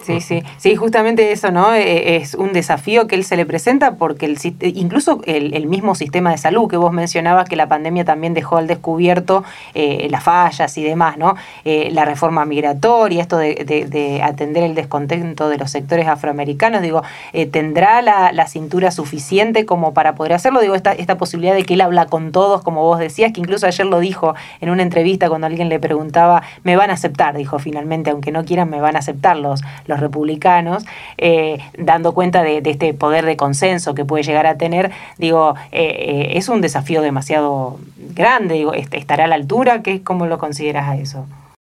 Sí, 0.06 0.22
sí, 0.22 0.44
sí, 0.58 0.75
justamente 0.75 1.32
eso, 1.32 1.50
¿no? 1.50 1.74
E, 1.74 2.18
es 2.18 2.36
un 2.36 2.53
desafío 2.53 3.08
que 3.08 3.15
él 3.15 3.24
se 3.24 3.36
le 3.36 3.48
presenta 3.48 3.96
porque 3.96 4.27
el, 4.27 4.38
incluso 4.75 5.22
el, 5.25 5.65
mismo 5.65 5.96
sistema 5.96 6.29
de 6.29 6.38
salud 6.38 6.70
que 6.70 6.77
vos 6.77 6.94
mencionabas, 6.94 7.50
que 7.50 7.56
la 7.56 7.68
pandemia 7.68 8.06
también 8.06 8.36
dejó 8.36 8.58
al 8.58 8.68
descubierto 8.68 9.44
eh, 9.74 10.08
las 10.12 10.24
fallas 10.24 10.77
y 10.77 10.84
demás, 10.84 11.18
¿no? 11.18 11.36
Eh, 11.65 11.89
la 11.91 12.06
reforma 12.06 12.46
migratoria, 12.46 13.22
esto 13.22 13.38
de, 13.38 14.22
atender 14.24 14.63
el 14.63 14.75
descontento 14.75 15.50
de 15.50 15.58
los 15.58 15.72
sectores 15.72 16.08
afroamericanos, 16.08 16.84
digo, 16.84 17.01
eh, 17.34 17.48
¿tendrá 17.48 18.03
la, 18.03 18.48
cintura 18.48 18.91
suficiente 18.91 19.65
como 19.65 19.94
para 19.94 20.13
poder 20.15 20.34
hacerlo? 20.34 20.62
Digo, 20.62 20.75
esta, 20.75 20.94
esta 20.94 21.18
posibilidad 21.18 21.56
de 21.56 21.63
que 21.63 21.74
él 21.74 21.82
habla 21.82 22.06
con 22.06 22.32
todos, 22.32 22.62
como 22.62 22.84
vos 22.84 23.00
decías, 23.00 23.32
que 23.32 23.41
incluso 23.41 23.65
ayer 23.65 23.86
lo 23.86 24.00
dijo 24.00 24.36
en 24.62 24.70
una 24.70 24.84
entrevista 24.84 25.27
cuando 25.29 25.48
alguien 25.48 25.70
le 25.70 25.79
preguntaba, 25.79 26.44
me 26.63 26.75
van 26.75 26.91
a 26.91 26.94
aceptar, 26.94 27.36
dijo 27.36 27.58
finalmente, 27.60 28.12
aunque 28.12 28.32
no 28.32 28.46
quieran, 28.46 28.70
me 28.70 28.79
van 28.79 28.96
a 28.96 29.00
aceptar 29.00 29.38
los, 29.39 29.62
los 29.88 30.00
republicanos, 30.00 30.86
eh, 31.17 31.60
dando 31.77 32.13
cuenta 32.13 32.43
de, 32.43 32.62
este 32.63 32.93
poder 32.93 33.25
de 33.25 33.38
consenso 33.38 33.96
que 33.96 34.05
puede 34.05 34.24
llegar 34.24 34.46
a 34.46 34.58
tener, 34.58 34.91
digo, 35.17 35.55
eh, 35.72 35.81
eh, 35.81 36.38
es 36.38 36.50
un 36.50 36.62
desafío 36.62 37.01
demasiado 37.01 37.79
grande, 38.15 38.55
digo, 38.55 38.74
¿estará 38.74 39.25
a 39.25 39.27
la 39.27 39.36
altura? 39.36 39.81
¿Qué, 39.81 40.03
¿Cómo 40.03 40.27
lo 40.27 40.38
consideras 40.38 40.88
a 40.88 40.98
eso? 40.98 41.25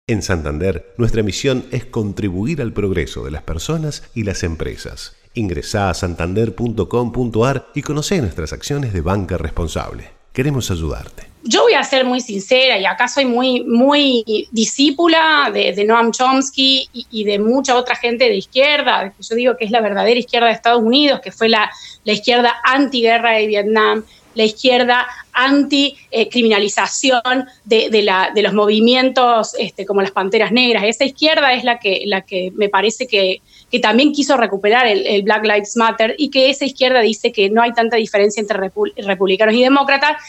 En 0.06 0.22
Santander, 0.22 0.94
nuestra 0.96 1.22
misión 1.22 1.66
es 1.70 1.84
contribuir 1.84 2.62
al 2.62 2.72
progreso 2.72 3.24
de 3.24 3.30
las 3.30 3.42
personas 3.42 4.10
y 4.14 4.24
las 4.24 4.42
empresas. 4.42 5.16
Ingresá 5.34 5.90
a 5.90 5.94
santander.com.ar 5.94 7.66
y 7.74 7.82
conoce 7.82 8.18
nuestras 8.20 8.54
acciones 8.54 8.94
de 8.94 9.02
banca 9.02 9.36
responsable. 9.36 10.10
Queremos 10.32 10.70
ayudarte. 10.70 11.27
Yo 11.44 11.62
voy 11.62 11.74
a 11.74 11.84
ser 11.84 12.04
muy 12.04 12.20
sincera 12.20 12.78
y 12.78 12.84
acá 12.84 13.08
soy 13.08 13.24
muy, 13.24 13.64
muy 13.64 14.48
discípula 14.50 15.50
de, 15.52 15.84
Noam 15.84 16.10
Chomsky 16.10 16.88
y, 16.92 17.24
de 17.24 17.38
mucha 17.38 17.76
otra 17.76 17.94
gente 17.94 18.24
de 18.24 18.36
izquierda, 18.36 19.12
yo 19.18 19.36
digo 19.36 19.56
que 19.56 19.64
es 19.64 19.70
la 19.70 19.80
verdadera 19.80 20.18
izquierda 20.18 20.48
de 20.48 20.52
Estados 20.52 20.82
Unidos, 20.82 21.20
que 21.20 21.32
fue 21.32 21.48
la, 21.48 21.70
la 22.04 22.12
izquierda 22.12 22.56
antiguerra 22.64 23.32
de 23.32 23.46
Vietnam, 23.46 24.04
la 24.34 24.44
izquierda 24.44 25.06
anti-criminalización 25.32 27.46
de, 27.64 27.88
de, 27.90 28.42
los 28.42 28.52
movimientos 28.52 29.54
este, 29.58 29.86
como 29.86 30.00
las 30.00 30.12
Panteras 30.12 30.52
Negras. 30.52 30.84
Esa 30.84 31.04
izquierda 31.04 31.52
es 31.54 31.64
la 31.64 31.78
que, 31.78 32.02
la 32.04 32.22
que 32.22 32.52
me 32.54 32.68
parece 32.68 33.06
que, 33.06 33.40
que 33.70 33.80
también 33.80 34.12
quiso 34.12 34.36
recuperar 34.36 34.86
el, 34.86 35.22
Black 35.22 35.44
Lives 35.44 35.76
Matter 35.76 36.14
y 36.18 36.30
que 36.30 36.50
esa 36.50 36.64
izquierda 36.64 37.00
dice 37.00 37.32
que 37.32 37.50
no 37.50 37.62
hay 37.62 37.72
tanta 37.72 37.96
diferencia 37.96 38.40
entre 38.40 38.70
republicanos 38.96 39.54
y 39.54 39.62
demócratas 39.62 40.22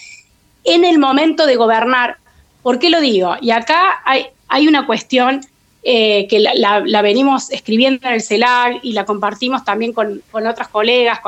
en 0.64 0.86
el 0.86 1.00
momento 1.00 1.46
de 1.46 1.56
gobernar. 1.56 2.18
¿Por 2.62 2.80
qué 2.80 2.90
lo 2.90 3.02
digo? 3.02 3.36
Y 3.42 3.52
acá 3.52 4.02
hay, 4.06 4.68
una 4.68 4.86
cuestión 4.86 5.42
eh, 5.84 6.28
que 6.28 6.40
la, 6.40 7.02
venimos 7.02 7.52
escribiendo 7.52 8.08
en 8.08 8.16
el 8.16 8.22
CELAC 8.22 8.80
y 8.84 8.94
la 8.94 9.06
compartimos 9.06 9.64
también 9.64 9.94
con, 9.94 10.22
con 10.32 10.46
otras 10.46 10.68
colegas, 10.68 11.20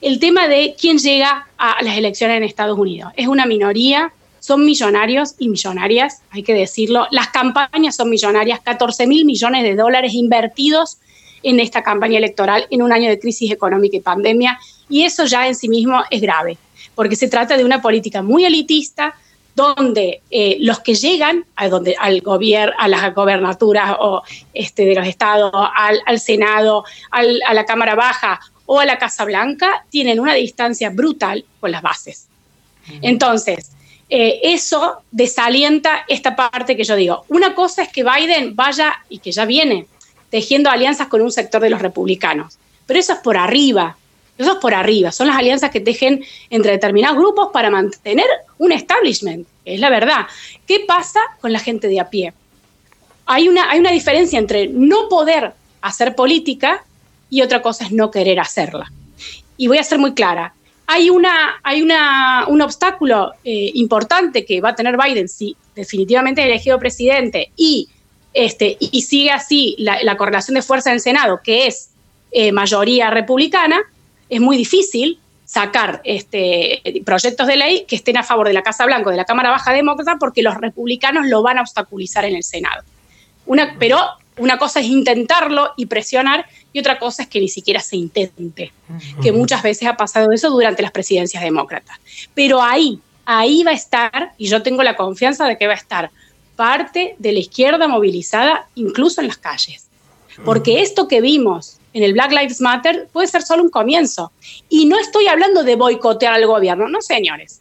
el 0.00 0.20
tema 0.20 0.46
de 0.46 0.76
quién 0.80 0.98
llega 0.98 1.48
a 1.58 1.82
las 1.82 1.96
elecciones 1.96 2.36
en 2.36 2.44
Estados 2.44 2.78
Unidos. 2.78 3.12
Es 3.16 3.26
una 3.26 3.46
minoría, 3.46 4.12
son 4.38 4.64
millonarios 4.64 5.34
y 5.38 5.48
millonarias, 5.48 6.22
hay 6.30 6.42
que 6.42 6.54
decirlo. 6.54 7.06
Las 7.10 7.28
campañas 7.28 7.96
son 7.96 8.08
millonarias, 8.08 8.60
14 8.60 9.06
mil 9.06 9.24
millones 9.24 9.64
de 9.64 9.74
dólares 9.74 10.14
invertidos 10.14 10.98
en 11.42 11.60
esta 11.60 11.82
campaña 11.82 12.18
electoral 12.18 12.66
en 12.70 12.82
un 12.82 12.92
año 12.92 13.08
de 13.08 13.18
crisis 13.18 13.50
económica 13.50 13.96
y 13.96 14.00
pandemia, 14.00 14.58
y 14.88 15.04
eso 15.04 15.24
ya 15.24 15.46
en 15.46 15.54
sí 15.54 15.68
mismo 15.68 16.02
es 16.10 16.20
grave, 16.20 16.58
porque 16.98 17.14
se 17.14 17.28
trata 17.28 17.56
de 17.56 17.64
una 17.64 17.80
política 17.80 18.22
muy 18.22 18.44
elitista 18.44 19.14
donde 19.54 20.20
eh, 20.32 20.56
los 20.58 20.80
que 20.80 20.96
llegan 20.96 21.44
a 21.54 21.68
donde, 21.68 21.94
al 21.96 22.22
gobierno, 22.22 22.74
a 22.76 22.88
las 22.88 23.14
gobernaturas 23.14 23.94
o 24.00 24.24
este, 24.52 24.84
de 24.84 24.96
los 24.96 25.06
estados, 25.06 25.52
al, 25.54 26.18
Senado, 26.18 26.84
a 27.12 27.22
la 27.54 27.64
Cámara 27.64 27.94
Baja 27.94 28.40
o 28.66 28.80
a 28.80 28.84
la 28.84 28.98
Casa 28.98 29.24
Blanca, 29.24 29.84
tienen 29.90 30.18
una 30.18 30.34
distancia 30.34 30.90
brutal 30.90 31.44
con 31.60 31.70
las 31.70 31.82
bases. 31.82 32.26
Entonces, 33.00 33.70
eh, 34.10 34.40
eso 34.42 34.96
desalienta 35.12 36.04
esta 36.08 36.34
parte 36.34 36.76
que 36.76 36.82
yo 36.82 36.96
digo. 36.96 37.26
Una 37.28 37.54
cosa 37.54 37.84
es 37.84 37.90
que 37.90 38.02
Biden 38.02 38.56
vaya 38.56 39.04
y 39.08 39.20
que 39.20 39.30
ya 39.30 39.44
viene 39.44 39.86
tejiendo 40.30 40.68
alianzas 40.68 41.06
con 41.06 41.20
un 41.20 41.30
sector 41.30 41.62
de 41.62 41.70
los 41.70 41.80
republicanos. 41.80 42.58
Pero 42.86 42.98
eso 42.98 43.12
es 43.12 43.20
por 43.20 43.36
arriba, 43.36 43.96
eso 44.38 44.52
es 44.52 44.58
por 44.58 44.74
arriba, 44.74 45.12
son 45.12 45.26
las 45.26 45.36
alianzas 45.36 45.70
que 45.70 45.80
tejen 45.80 46.24
entre 46.48 46.72
determinados 46.72 47.18
grupos 47.18 47.48
para 47.52 47.70
mantener 47.70 48.26
un 48.58 48.72
establishment, 48.72 49.46
es 49.64 49.80
la 49.80 49.90
verdad. 49.90 50.26
¿Qué 50.66 50.84
pasa 50.86 51.20
con 51.40 51.52
la 51.52 51.58
gente 51.58 51.88
de 51.88 52.00
a 52.00 52.08
pie? 52.08 52.32
Hay 53.26 53.48
una, 53.48 53.70
hay 53.70 53.80
una 53.80 53.90
diferencia 53.90 54.38
entre 54.38 54.68
no 54.68 55.08
poder 55.08 55.52
hacer 55.82 56.14
política 56.14 56.84
y 57.28 57.42
otra 57.42 57.60
cosa 57.60 57.84
es 57.84 57.92
no 57.92 58.10
querer 58.10 58.40
hacerla. 58.40 58.90
Y 59.56 59.66
voy 59.66 59.78
a 59.78 59.84
ser 59.84 59.98
muy 59.98 60.14
clara, 60.14 60.54
hay, 60.86 61.10
una, 61.10 61.60
hay 61.62 61.82
una, 61.82 62.46
un 62.48 62.62
obstáculo 62.62 63.34
eh, 63.44 63.72
importante 63.74 64.46
que 64.46 64.62
va 64.62 64.70
a 64.70 64.74
tener 64.74 64.96
Biden 64.96 65.28
si 65.28 65.54
definitivamente 65.74 66.40
es 66.40 66.46
elegido 66.46 66.78
presidente 66.78 67.52
y 67.56 67.88
este, 68.32 68.76
y 68.78 69.02
sigue 69.02 69.30
así 69.30 69.74
la, 69.78 70.16
correlación 70.16 70.54
de 70.54 70.62
fuerza 70.62 70.92
en 70.92 71.00
Senado, 71.00 71.40
que 71.42 71.66
es 71.66 71.90
eh, 72.30 72.52
mayoría 72.52 73.10
republicana, 73.10 73.80
es 74.28 74.40
muy 74.40 74.56
difícil 74.56 75.18
sacar 75.44 76.02
este, 76.04 76.82
proyectos 77.06 77.46
de 77.46 77.56
ley 77.56 77.84
que 77.88 77.96
estén 77.96 78.18
a 78.18 78.22
favor 78.22 78.46
de 78.46 78.52
la 78.52 78.62
Casa 78.62 78.84
Blanca 78.84 79.08
o 79.08 79.10
de 79.10 79.16
la 79.16 79.24
Cámara 79.24 79.50
Baja 79.50 79.72
Demócrata 79.72 80.16
porque 80.20 80.42
los 80.42 80.54
republicanos 80.54 81.26
lo 81.26 81.42
van 81.42 81.58
a 81.58 81.62
obstaculizar 81.62 82.24
en 82.26 82.36
el 82.36 82.42
Senado. 82.42 82.82
Una, 83.46 83.76
pero 83.78 83.98
una 84.36 84.58
cosa 84.58 84.80
es 84.80 84.86
intentarlo 84.86 85.72
y 85.76 85.86
presionar 85.86 86.46
y 86.72 86.80
otra 86.80 86.98
cosa 86.98 87.22
es 87.22 87.28
que 87.28 87.40
ni 87.40 87.48
siquiera 87.48 87.80
se 87.80 87.96
intente, 87.96 88.72
que 89.22 89.32
muchas 89.32 89.62
veces 89.62 89.88
ha 89.88 89.96
pasado 89.96 90.32
eso 90.32 90.50
durante 90.50 90.82
las 90.82 90.92
presidencias 90.92 91.42
demócratas. 91.42 91.98
Pero 92.34 92.62
ahí, 92.62 93.00
ahí 93.24 93.62
va 93.64 93.70
a 93.70 93.74
estar, 93.74 94.32
y 94.36 94.48
yo 94.48 94.62
tengo 94.62 94.82
la 94.82 94.96
confianza 94.96 95.46
de 95.46 95.56
que 95.56 95.66
va 95.66 95.72
a 95.72 95.76
estar 95.76 96.10
parte 96.56 97.16
de 97.18 97.32
la 97.32 97.38
izquierda 97.38 97.88
movilizada 97.88 98.66
incluso 98.74 99.20
en 99.20 99.28
las 99.28 99.38
calles. 99.38 99.86
Porque 100.44 100.82
esto 100.82 101.08
que 101.08 101.20
vimos 101.20 101.77
en 101.92 102.02
el 102.02 102.12
Black 102.12 102.32
Lives 102.32 102.60
Matter 102.60 103.08
puede 103.12 103.28
ser 103.28 103.42
solo 103.42 103.62
un 103.62 103.70
comienzo. 103.70 104.32
Y 104.68 104.86
no 104.86 104.98
estoy 104.98 105.26
hablando 105.26 105.64
de 105.64 105.76
boicotear 105.76 106.34
al 106.34 106.46
gobierno, 106.46 106.88
no 106.88 107.00
señores. 107.00 107.60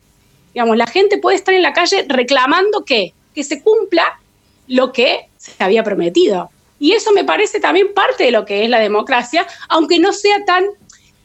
Digamos, 0.53 0.77
la 0.77 0.88
gente 0.88 1.17
puede 1.17 1.38
estar 1.38 1.53
en 1.53 1.62
la 1.62 1.74
calle 1.74 2.05
reclamando 2.07 2.84
que, 2.84 3.13
que 3.34 3.43
se 3.43 3.62
cumpla 3.62 4.19
lo 4.67 4.91
que 4.91 5.29
se 5.38 5.63
había 5.63 5.84
prometido. 5.84 6.50
Y 6.79 6.93
eso 6.93 7.12
me 7.12 7.24
parece 7.24 7.60
también 7.60 7.93
parte 7.93 8.25
de 8.25 8.31
lo 8.31 8.46
que 8.46 8.63
es 8.63 8.69
la 8.69 8.79
democracia, 8.79 9.48
aunque 9.69 10.00
no 10.00 10.13
sea 10.13 10.43
tan 10.46 10.65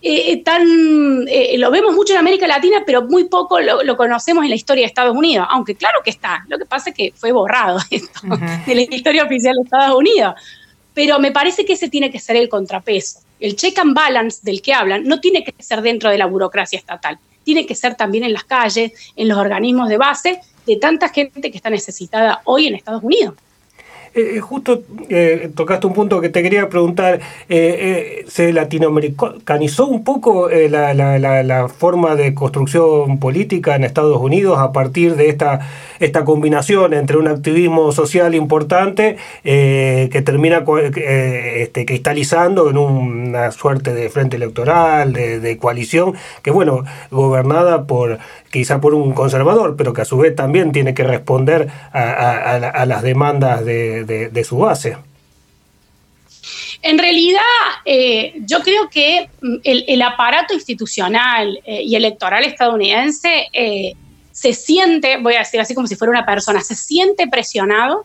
eh, 0.05 0.33
eh, 0.33 0.43
tan, 0.43 1.29
eh, 1.29 1.55
lo 1.59 1.71
vemos 1.71 1.95
mucho 1.95 2.13
en 2.13 2.19
América 2.19 2.49
Latina, 2.49 2.83
pero 2.85 3.03
muy 3.03 3.29
poco 3.29 3.61
lo, 3.61 3.97
conocemos 3.97 4.43
en 4.43 4.51
la 4.51 4.57
historia 4.57 4.83
de 4.83 4.89
Estados 4.89 5.17
Unidos, 5.17 5.47
aunque 5.49 5.77
claro 5.77 6.01
que 6.03 6.11
está, 6.11 6.45
lo 6.49 6.59
que 6.59 6.67
pasa 6.67 6.91
es 6.91 6.97
que 6.97 7.13
fue 7.15 7.31
borrado 7.31 7.79
esto 7.91 8.21
de 8.67 8.75
la 8.75 8.81
historia 8.83 9.23
oficial 9.23 9.55
de 9.55 9.63
Estados 9.63 9.97
Unidos. 9.97 10.35
Pero 10.95 11.19
me 11.19 11.33
parece 11.33 11.65
que 11.65 11.75
ese 11.75 11.89
tiene 11.89 12.11
que 12.11 12.19
ser 12.19 12.37
el 12.37 12.49
contrapeso. 12.49 13.21
El 13.41 13.57
check 13.57 13.79
and 13.79 13.95
balance 13.95 14.41
del 14.43 14.63
que 14.63 14.75
hablan 14.75 15.05
no 15.05 15.21
tiene 15.21 15.43
que 15.43 15.55
ser 15.63 15.83
dentro 15.83 16.11
de 16.11 16.19
la 16.19 16.27
burocracia 16.27 16.79
estatal, 16.79 17.19
tiene 17.45 17.67
que 17.67 17.75
ser 17.75 17.97
también 17.97 18.25
en 18.25 18.33
las 18.33 18.45
calles, 18.45 18.93
en 19.17 19.29
los 19.29 19.39
organismos 19.39 19.89
de 19.89 19.97
base 19.97 20.41
de 20.67 20.77
tanta 20.77 21.09
gente 21.09 21.51
que 21.51 21.57
está 21.57 21.71
necesitada 21.71 22.43
hoy 22.45 22.67
en 22.67 22.75
Estados 22.75 23.03
Unidos. 23.03 23.35
Eh, 24.15 24.37
eh, 24.37 24.41
justo 24.41 24.83
eh, 25.09 25.51
tocaste 25.55 25.87
un 25.87 25.95
punto 25.95 26.21
que 26.21 26.29
te 26.29 26.43
quería 26.43 26.69
preguntar. 26.69 27.21
¿Se 27.49 28.53
latinoamericanizó 28.53 29.87
un 29.87 30.05
poco 30.05 30.49
la, 30.49 30.95
la, 30.95 31.43
la, 31.43 31.69
forma 31.69 32.15
de 32.17 32.35
construcción 32.35 33.19
política 33.19 33.77
en 33.77 33.85
Estados 33.85 34.19
Unidos 34.21 34.59
a 34.59 34.73
partir 34.73 35.17
de 35.17 35.29
esta, 35.29 35.61
esta 36.01 36.25
combinación 36.25 36.95
entre 36.95 37.17
un 37.17 37.29
activismo 37.29 37.93
social 37.93 38.35
importante 38.35 39.17
que 39.43 40.23
termina 40.25 40.65
este, 40.97 41.85
cristalizando 41.85 42.71
en 42.71 42.79
una 42.79 43.51
suerte 43.51 43.93
de 43.93 44.09
frente 44.09 44.37
electoral, 44.37 45.13
de 45.13 45.59
coalición, 45.59 46.15
que 46.43 46.51
bueno, 46.51 46.85
gobernada 47.11 47.85
por 47.87 48.19
quizá 48.53 48.81
por 48.81 48.95
un 48.95 49.13
conservador, 49.15 49.77
pero 49.77 49.95
que 49.95 50.03
a 50.03 50.05
su 50.05 50.19
vez 50.19 50.37
también 50.37 50.73
tiene 50.73 50.93
que 50.93 51.03
responder 51.03 51.69
a, 51.93 52.85
las 52.87 53.03
demandas 53.03 53.65
de, 53.65 54.45
su 54.47 54.59
base. 54.59 54.97
En 56.83 56.99
realidad, 56.99 57.41
eh, 57.85 58.35
yo 58.41 58.61
creo 58.61 58.91
que 58.91 59.31
mm, 59.41 59.55
el, 59.63 60.03
aparato 60.03 60.53
institucional 60.53 61.61
eh, 61.65 61.83
y 61.83 61.95
electoral 61.95 62.45
estadounidense 62.45 63.49
eh, 63.53 63.95
se 64.33 64.53
siente, 64.53 65.19
voy 65.19 65.35
a 65.35 65.41
decir 65.41 65.61
así 65.61 65.75
como 65.75 65.87
si 65.87 65.95
fuera 65.95 66.11
una 66.11 66.27
persona, 66.27 66.61
se 66.61 66.75
siente 66.75 67.29
presionado 67.29 68.05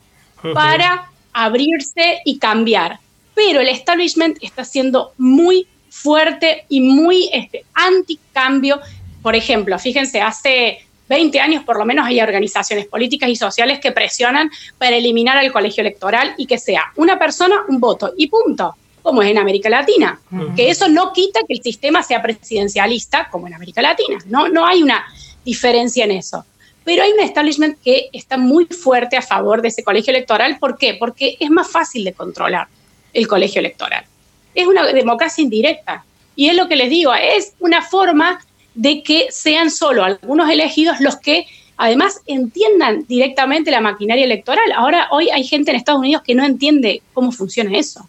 para 0.54 1.10
abrirse 1.34 2.20
y 2.24 2.38
cambiar. 2.38 3.00
Pero 3.34 3.60
el 3.62 3.68
establishment 3.68 4.38
está 4.42 4.63
siendo 4.63 5.12
muy 5.18 5.68
fuerte 5.89 6.66
y 6.70 6.82
muy 6.82 7.30
este, 7.34 7.66
anti-cambio. 7.74 8.80
Por 9.28 9.36
ejemplo, 9.36 9.78
fíjense, 9.78 10.22
hace 10.22 10.86
20 11.10 11.38
años 11.42 11.66
por 11.66 11.78
lo 11.78 11.84
menos 11.84 12.08
hay 12.08 12.22
organizaciones 12.22 12.86
políticas 12.86 13.30
y 13.30 13.36
sociales 13.36 13.80
que 13.82 13.92
presionan 13.92 14.50
para 14.78 14.96
eliminar 14.96 15.38
al 15.38 15.52
colegio 15.52 15.82
electoral 15.82 16.34
y 16.38 16.46
que 16.46 16.58
sea 16.58 16.94
una 16.96 17.20
persona, 17.20 17.66
un 17.68 17.78
voto 17.78 18.14
y 18.16 18.28
punto, 18.28 18.74
como 19.02 19.22
es 19.22 19.30
en 19.30 19.38
América 19.38 19.70
Latina. 19.70 20.18
Que 20.56 20.70
eso 20.70 20.88
no 20.88 21.12
quita 21.12 21.42
que 21.46 21.56
el 21.56 21.62
sistema 21.62 22.04
sea 22.04 22.22
presidencialista 22.22 23.28
como 23.30 23.48
en 23.48 23.56
América 23.56 23.82
Latina. 23.82 24.18
No, 24.28 24.48
no 24.48 24.66
hay 24.66 24.82
una 24.82 25.06
diferencia 25.44 26.06
en 26.06 26.12
eso. 26.12 26.46
Pero 26.86 27.04
hay 27.04 27.12
un 27.12 27.20
establishment 27.20 27.82
que 27.84 28.08
está 28.14 28.38
muy 28.38 28.66
fuerte 28.68 29.18
a 29.18 29.22
favor 29.22 29.62
de 29.62 29.68
ese 29.68 29.84
colegio 29.84 30.12
electoral. 30.12 30.58
¿Por 30.58 30.78
qué? 30.78 30.94
Porque 30.94 31.36
es 31.38 31.50
más 31.50 31.70
fácil 31.70 32.06
de 32.06 32.14
controlar 32.14 32.70
el 33.12 33.28
colegio 33.28 33.60
electoral 33.60 34.06
es 34.58 34.66
una 34.66 34.86
democracia 34.88 35.44
indirecta. 35.44 36.04
Y 36.36 36.50
es 36.50 36.56
lo 36.56 36.68
que 36.68 36.76
les 36.76 36.90
digo, 36.90 37.14
es 37.14 37.54
una 37.60 37.82
forma 37.82 38.40
de 38.78 39.04
que 39.04 39.28
sean 39.32 39.70
solo 39.70 40.04
algunos 40.04 40.50
elegidos 40.50 41.02
los 41.02 41.18
que 41.18 41.48
además 41.76 42.22
entiendan 42.26 43.06
directamente 43.08 43.72
la 43.72 43.82
maquinaria 43.82 44.24
electoral. 44.24 44.72
Ahora, 44.76 45.08
hoy 45.12 45.30
hay 45.30 45.44
gente 45.44 45.72
en 45.72 45.78
Estados 45.78 46.00
Unidos 46.00 46.24
que 46.26 46.36
no 46.36 46.46
entiende 46.46 47.02
cómo 47.14 47.32
funciona 47.32 47.78
eso. 47.78 48.08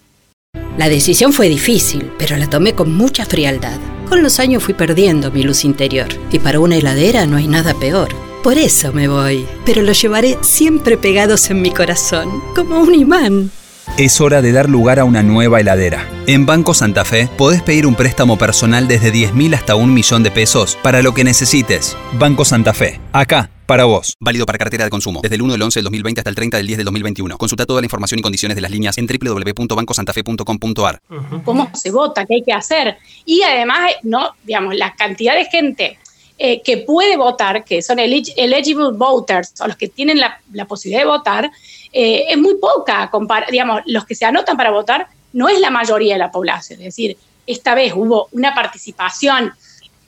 La 0.77 0.89
decisión 0.89 1.33
fue 1.33 1.49
difícil, 1.49 2.11
pero 2.19 2.37
la 2.37 2.49
tomé 2.49 2.75
con 2.75 2.95
mucha 2.95 3.25
frialdad. 3.25 3.79
Con 4.09 4.23
los 4.23 4.39
años 4.39 4.63
fui 4.63 4.75
perdiendo 4.75 5.31
mi 5.31 5.43
luz 5.43 5.65
interior, 5.65 6.09
y 6.31 6.39
para 6.39 6.61
una 6.61 6.77
heladera 6.77 7.27
no 7.27 7.37
hay 7.37 7.49
nada 7.49 7.75
peor. 7.75 8.15
Por 8.43 8.57
eso 8.57 8.93
me 8.93 9.09
voy, 9.09 9.45
pero 9.67 9.83
lo 9.83 9.93
llevaré 9.93 10.39
siempre 10.43 10.97
pegados 10.97 11.51
en 11.51 11.61
mi 11.61 11.71
corazón, 11.71 12.43
como 12.55 12.79
un 12.79 12.95
imán. 12.95 13.51
Es 13.99 14.21
hora 14.21 14.41
de 14.43 14.53
dar 14.53 14.69
lugar 14.69 15.01
a 15.01 15.05
una 15.05 15.25
nueva 15.25 15.59
heladera. 15.59 16.09
En 16.29 16.47
Banco 16.47 16.73
Santa 16.73 17.05
Fe 17.05 17.29
podés 17.37 17.63
pedir 17.63 17.85
un 17.85 17.97
préstamo 17.97 18.39
personal 18.39 18.87
desde 18.87 19.13
10.000 19.13 19.57
hasta 19.57 19.75
un 19.75 19.93
millón 19.93 20.23
de 20.23 20.31
pesos 20.31 20.79
para 20.85 21.03
lo 21.03 21.13
que 21.15 21.25
necesites. 21.25 21.97
Banco 22.13 22.45
Santa 22.45 22.73
Fe, 22.75 23.01
acá, 23.13 23.51
para 23.67 23.87
vos. 23.87 24.15
Válido 24.21 24.47
para 24.47 24.57
cartera 24.57 24.85
de 24.85 24.91
consumo, 24.91 25.19
desde 25.21 25.35
el 25.35 25.43
1 25.43 25.55
del 25.55 25.63
11 25.63 25.81
del 25.81 25.85
2020 25.87 26.21
hasta 26.21 26.31
el 26.31 26.37
30 26.37 26.59
del 26.59 26.67
10 26.69 26.77
del 26.77 26.85
2021. 26.85 27.39
Consulta 27.39 27.67
toda 27.67 27.81
la 27.81 27.87
información 27.87 28.21
y 28.21 28.23
condiciones 28.23 28.55
de 28.55 28.61
las 28.61 28.71
líneas 28.71 28.97
en 28.99 29.09
www.bancosantafe.com.ar. 29.09 31.01
¿Cómo 31.45 31.69
se 31.75 31.91
vota? 31.91 32.25
¿Qué 32.25 32.35
hay 32.35 32.43
que 32.45 32.53
hacer? 32.53 32.99
Y 33.25 33.43
además, 33.43 33.91
no, 34.05 34.31
digamos, 34.45 34.77
la 34.77 34.95
cantidad 34.95 35.35
de 35.35 35.47
gente 35.47 35.99
eh, 36.39 36.63
que 36.63 36.77
puede 36.77 37.17
votar, 37.17 37.65
que 37.65 37.83
son 37.83 37.99
eligible 37.99 38.93
voters, 38.93 39.61
o 39.61 39.67
los 39.67 39.77
que 39.77 39.89
tienen 39.89 40.21
la, 40.21 40.41
la 40.53 40.67
posibilidad 40.67 41.03
de 41.03 41.09
votar, 41.09 41.51
eh, 41.93 42.27
es 42.29 42.39
muy 42.39 42.57
poca, 42.57 43.11
digamos, 43.51 43.83
los 43.87 44.05
que 44.05 44.15
se 44.15 44.25
anotan 44.25 44.57
para 44.57 44.71
votar 44.71 45.07
no 45.33 45.49
es 45.49 45.61
la 45.61 45.71
mayoría 45.71 46.15
de 46.15 46.19
la 46.19 46.31
población, 46.31 46.81
es 46.81 46.87
decir, 46.87 47.17
esta 47.47 47.75
vez 47.75 47.93
hubo 47.95 48.29
una 48.33 48.55
participación 48.55 49.53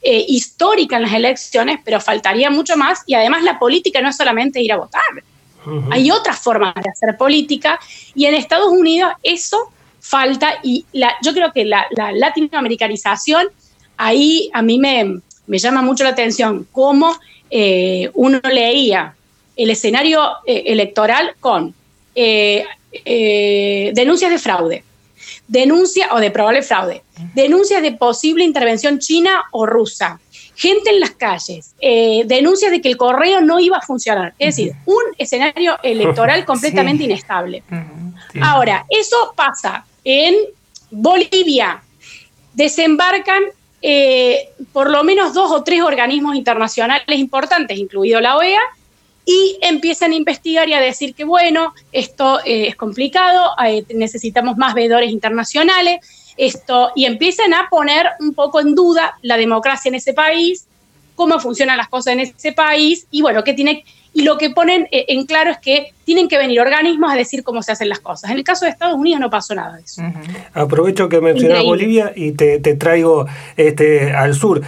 eh, 0.02 0.24
histórica 0.28 0.96
en 0.96 1.02
las 1.02 1.12
elecciones, 1.12 1.80
pero 1.84 2.00
faltaría 2.00 2.50
mucho 2.50 2.76
más 2.76 3.02
y 3.06 3.14
además 3.14 3.42
la 3.42 3.58
política 3.58 4.00
no 4.00 4.08
es 4.08 4.16
solamente 4.16 4.60
ir 4.60 4.72
a 4.72 4.76
votar, 4.76 5.02
hay 5.90 6.10
otras 6.10 6.38
formas 6.38 6.74
de 6.74 6.88
hacer 6.88 7.18
política 7.18 7.78
y 8.14 8.24
en 8.24 8.34
Estados 8.34 8.68
Unidos 8.68 9.12
eso 9.22 9.70
falta 10.00 10.54
y 10.62 10.86
la, 10.92 11.14
yo 11.22 11.34
creo 11.34 11.52
que 11.52 11.66
la, 11.66 11.86
latinoamericanización 12.14 13.48
ahí 13.98 14.50
a 14.54 14.62
mí 14.62 14.78
me, 14.78 15.20
llama 15.46 15.82
mucho 15.82 16.04
la 16.04 16.10
atención 16.10 16.66
cómo 16.72 17.14
eh, 17.50 18.10
uno 18.14 18.40
leía 18.50 19.14
el 19.62 19.68
escenario 19.68 20.22
eh, 20.46 20.64
electoral 20.68 21.34
con 21.38 21.74
eh, 22.14 22.64
eh, 22.92 23.92
denuncias 23.94 24.30
de 24.30 24.38
fraude, 24.38 24.84
denuncia 25.46 26.08
o 26.12 26.18
de 26.18 26.30
probable 26.30 26.62
fraude, 26.62 27.02
denuncias 27.34 27.82
de 27.82 27.92
posible 27.92 28.44
intervención 28.44 28.98
china 29.00 29.42
o 29.50 29.66
rusa, 29.66 30.18
gente 30.56 30.88
en 30.88 31.00
las 31.00 31.10
calles, 31.10 31.74
denuncias 32.26 32.70
de 32.70 32.80
que 32.80 32.88
el 32.88 32.96
correo 32.96 33.42
no 33.42 33.60
iba 33.60 33.76
a 33.76 33.82
funcionar. 33.82 34.34
Es 34.38 34.56
decir, 34.56 34.74
un 34.86 35.02
escenario 35.18 35.78
electoral 35.82 36.44
completamente 36.46 37.04
inestable. 37.04 37.62
Ahora, 38.42 38.86
eso 38.88 39.32
pasa 39.36 39.84
en 40.04 40.36
Bolivia. 40.90 41.82
Desembarcan 42.54 43.42
por 44.72 44.90
lo 44.90 45.04
menos 45.04 45.32
dos 45.32 45.50
o 45.50 45.62
tres 45.62 45.82
organismos 45.82 46.34
internacionales 46.34 47.18
importantes, 47.18 47.78
incluido 47.78 48.20
la 48.20 48.36
OEA, 48.36 48.60
y 49.24 49.58
empiezan 49.62 50.12
a 50.12 50.16
investigar 50.16 50.68
y 50.68 50.74
a 50.74 50.80
decir 50.80 51.14
que, 51.14 51.24
bueno, 51.24 51.74
esto 51.92 52.40
eh, 52.44 52.68
es 52.68 52.76
complicado, 52.76 53.50
eh, 53.64 53.84
necesitamos 53.94 54.56
más 54.56 54.74
veedores 54.74 55.10
internacionales, 55.10 56.00
esto, 56.36 56.90
y 56.94 57.04
empiezan 57.04 57.52
a 57.52 57.68
poner 57.70 58.06
un 58.18 58.34
poco 58.34 58.60
en 58.60 58.74
duda 58.74 59.18
la 59.22 59.36
democracia 59.36 59.88
en 59.88 59.96
ese 59.96 60.14
país, 60.14 60.66
cómo 61.14 61.38
funcionan 61.38 61.76
las 61.76 61.88
cosas 61.88 62.14
en 62.14 62.20
ese 62.20 62.52
país, 62.52 63.06
y 63.10 63.20
bueno, 63.20 63.44
qué 63.44 63.52
tiene, 63.52 63.84
y 64.14 64.22
lo 64.22 64.38
que 64.38 64.50
ponen 64.50 64.88
eh, 64.90 65.04
en 65.08 65.26
claro 65.26 65.50
es 65.50 65.58
que 65.58 65.92
tienen 66.04 66.26
que 66.26 66.38
venir 66.38 66.60
organismos 66.60 67.12
a 67.12 67.14
decir 67.14 67.44
cómo 67.44 67.62
se 67.62 67.72
hacen 67.72 67.90
las 67.90 68.00
cosas. 68.00 68.30
En 68.30 68.38
el 68.38 68.42
caso 68.42 68.64
de 68.64 68.70
Estados 68.70 68.96
Unidos 68.96 69.20
no 69.20 69.28
pasó 69.28 69.54
nada 69.54 69.76
de 69.76 69.82
eso. 69.82 70.02
Aprovecho 70.54 71.08
que 71.10 71.20
mencionas 71.20 71.62
Bolivia 71.62 72.12
y 72.16 72.32
te, 72.32 72.58
traigo 72.58 73.26
este, 73.56 74.12
al 74.12 74.34
sur. 74.34 74.62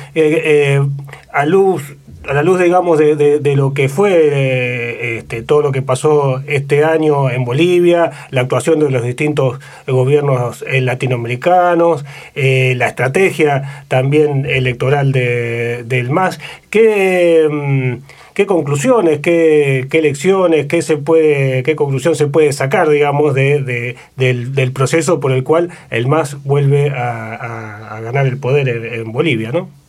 a 1.32 1.46
luz 1.46 1.96
a 2.28 2.34
la 2.34 2.42
luz, 2.42 2.60
digamos, 2.60 2.98
de, 2.98 3.16
de, 3.16 3.56
lo 3.56 3.74
que 3.74 3.88
fue 3.88 4.12
eh, 4.14 5.18
este, 5.18 5.42
todo 5.42 5.62
lo 5.62 5.72
que 5.72 5.82
pasó 5.82 6.42
este 6.46 6.84
año 6.84 7.30
en 7.30 7.44
Bolivia, 7.44 8.10
la 8.30 8.42
actuación 8.42 8.80
de 8.80 8.90
los 8.90 9.02
distintos 9.02 9.58
gobiernos 9.86 10.64
eh, 10.68 10.80
latinoamericanos, 10.80 12.04
eh, 12.34 12.74
la 12.76 12.88
estrategia 12.88 13.84
también 13.88 14.46
electoral 14.46 15.12
de, 15.12 15.84
del 15.84 16.10
MAS, 16.10 16.38
¿qué, 16.70 17.48
mm, 17.50 17.94
qué 18.34 18.46
conclusiones, 18.46 19.20
qué, 19.20 19.86
qué 19.90 20.00
lecciones, 20.02 20.66
qué, 20.66 20.82
se 20.82 20.96
puede, 20.98 21.62
qué 21.62 21.76
conclusión 21.76 22.14
se 22.14 22.28
puede 22.28 22.52
sacar, 22.52 22.88
digamos, 22.88 23.34
de, 23.34 23.96
del, 24.16 24.54
del, 24.54 24.72
proceso 24.72 25.20
por 25.20 25.32
el 25.32 25.42
cual 25.44 25.70
el 25.90 26.06
MAS 26.06 26.42
vuelve 26.44 26.90
a, 26.90 27.96
a, 27.96 28.00
ganar 28.00 28.26
el 28.26 28.38
poder 28.38 28.68
en, 28.68 28.84
en 28.84 29.12
Bolivia, 29.12 29.50
¿no? 29.52 29.81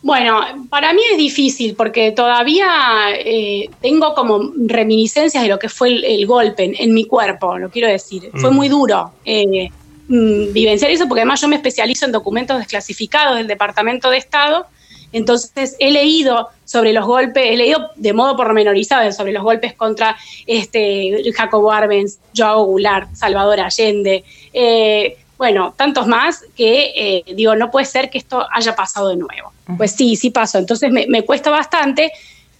Bueno, 0.00 0.40
para 0.70 0.92
mí 0.92 1.00
es 1.10 1.18
difícil 1.18 1.74
porque 1.74 2.12
todavía 2.12 2.68
eh, 3.14 3.68
tengo 3.80 4.14
como 4.14 4.52
reminiscencias 4.66 5.42
de 5.42 5.48
lo 5.48 5.58
que 5.58 5.68
fue 5.68 5.88
el, 5.90 6.24
golpe 6.26 6.72
en, 6.78 6.94
mi 6.94 7.04
cuerpo, 7.04 7.58
lo 7.58 7.68
quiero 7.68 7.88
decir. 7.88 8.30
Fue 8.34 8.50
muy 8.52 8.68
duro 8.68 9.12
eh, 9.24 9.70
mm, 10.08 10.52
vivenciar 10.52 10.90
eso 10.92 11.08
porque 11.08 11.22
además 11.22 11.40
yo 11.40 11.48
me 11.48 11.56
especializo 11.56 12.06
en 12.06 12.12
documentos 12.12 12.58
desclasificados 12.58 13.38
del 13.38 13.48
Departamento 13.48 14.08
de 14.10 14.18
Estado. 14.18 14.66
Entonces 15.12 15.74
he 15.80 15.90
leído 15.90 16.48
sobre 16.64 16.92
los 16.92 17.04
golpes, 17.04 17.44
he 17.46 17.56
leído 17.56 17.90
de 17.96 18.12
modo 18.12 18.36
pormenorizado 18.36 19.10
sobre 19.10 19.32
los 19.32 19.42
golpes 19.42 19.72
contra 19.72 20.16
este, 20.46 21.32
Jacobo 21.34 21.72
Arbenz, 21.72 22.18
Joao 22.36 22.64
Goulart, 22.64 23.12
Salvador 23.14 23.58
Allende. 23.60 24.22
Eh, 24.52 25.16
bueno, 25.38 25.72
tantos 25.76 26.08
más 26.08 26.44
que 26.56 26.92
eh, 26.96 27.24
digo, 27.34 27.54
no 27.54 27.70
puede 27.70 27.86
ser 27.86 28.10
que 28.10 28.18
esto 28.18 28.44
haya 28.52 28.74
pasado 28.74 29.08
de 29.08 29.16
nuevo. 29.16 29.52
Pues 29.76 29.92
sí, 29.92 30.16
sí 30.16 30.30
pasó. 30.30 30.58
Entonces 30.58 30.90
me, 30.90 31.22
cuesta 31.22 31.48
bastante. 31.48 32.10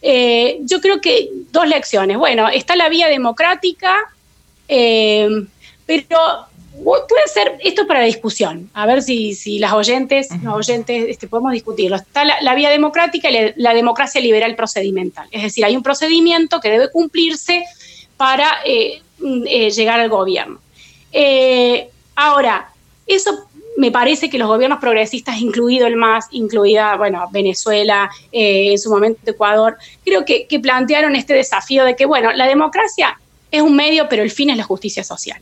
Eh, 0.00 0.58
yo 0.60 0.80
creo 0.80 1.00
que 1.00 1.28
dos 1.50 1.66
lecciones. 1.66 2.16
Bueno, 2.16 2.48
está 2.48 2.76
la 2.76 2.88
vía 2.88 3.08
democrática, 3.08 3.96
eh, 4.68 5.28
pero 5.86 6.46
puede 6.84 7.26
ser 7.26 7.58
esto 7.64 7.88
para 7.88 8.00
la 8.00 8.06
discusión. 8.06 8.70
A 8.74 8.86
ver 8.86 9.02
si, 9.02 9.34
si 9.34 9.58
las 9.58 9.72
oyentes, 9.72 10.28
los 10.44 10.54
oyentes 10.54 11.06
este, 11.08 11.26
podemos 11.26 11.52
discutirlo. 11.52 11.96
Está 11.96 12.24
la, 12.24 12.54
vía 12.54 12.70
democrática 12.70 13.28
y 13.28 13.54
la, 13.56 13.74
democracia 13.74 14.20
liberal 14.20 14.54
procedimental. 14.54 15.26
Es 15.32 15.42
decir, 15.42 15.64
hay 15.64 15.74
un 15.74 15.82
procedimiento 15.82 16.60
que 16.60 16.70
debe 16.70 16.92
cumplirse 16.92 17.64
para 18.16 18.58
mm, 19.18 19.42
llegar 19.42 19.98
al 19.98 20.08
gobierno. 20.08 20.60
Ahora, 22.20 22.68
eso 23.06 23.46
me 23.76 23.92
parece 23.92 24.28
que 24.28 24.38
los 24.38 24.48
gobiernos 24.48 24.80
progresistas, 24.80 25.40
incluido 25.40 25.86
el 25.86 25.94
MAS, 25.94 26.26
incluida, 26.32 26.96
bueno, 26.96 27.24
Venezuela, 27.30 28.10
eh, 28.32 28.72
en 28.72 28.78
su 28.78 28.90
momento 28.90 29.20
Ecuador, 29.24 29.76
creo 30.04 30.24
que, 30.24 30.48
plantearon 30.60 31.14
este 31.14 31.34
desafío 31.34 31.84
de 31.84 31.94
que, 31.94 32.06
bueno, 32.06 32.32
la 32.32 32.48
democracia 32.48 33.20
es 33.52 33.62
un 33.62 33.76
medio, 33.76 34.08
pero 34.08 34.24
el 34.24 34.32
fin 34.32 34.50
es 34.50 34.56
la 34.56 34.64
justicia 34.64 35.04
social. 35.04 35.40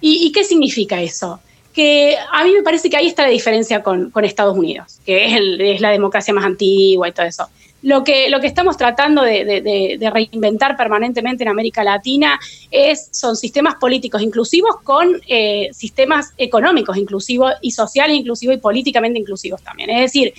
¿Y, 0.00 0.32
qué 0.32 0.42
significa 0.44 1.02
eso? 1.02 1.40
que 1.74 2.16
a 2.32 2.44
mí 2.44 2.52
me 2.52 2.62
parece 2.62 2.88
que 2.88 2.96
ahí 2.96 3.08
está 3.08 3.24
la 3.24 3.30
diferencia 3.30 3.82
con, 3.82 4.10
Estados 4.22 4.56
Unidos, 4.56 5.00
que 5.04 5.26
es, 5.26 5.40
es, 5.58 5.80
la 5.80 5.90
democracia 5.90 6.32
más 6.32 6.44
antigua 6.44 7.08
y 7.08 7.12
todo 7.12 7.26
eso. 7.26 7.48
Lo 7.84 8.02
que, 8.02 8.30
lo 8.30 8.40
que 8.40 8.46
estamos 8.46 8.78
tratando 8.78 9.22
de, 9.22 10.10
reinventar 10.10 10.74
permanentemente 10.74 11.44
en 11.44 11.50
América 11.50 11.84
Latina 11.84 12.40
es, 12.70 13.10
son 13.12 13.36
sistemas 13.36 13.74
políticos 13.74 14.22
inclusivos 14.22 14.76
con 14.82 15.20
eh, 15.28 15.68
sistemas 15.70 16.32
económicos 16.38 16.96
inclusivos 16.96 17.52
y 17.60 17.72
sociales 17.72 18.16
inclusivos 18.16 18.56
y 18.56 18.58
políticamente 18.58 19.18
inclusivos 19.18 19.62
también. 19.62 19.90
Es 19.90 20.00
decir, 20.00 20.32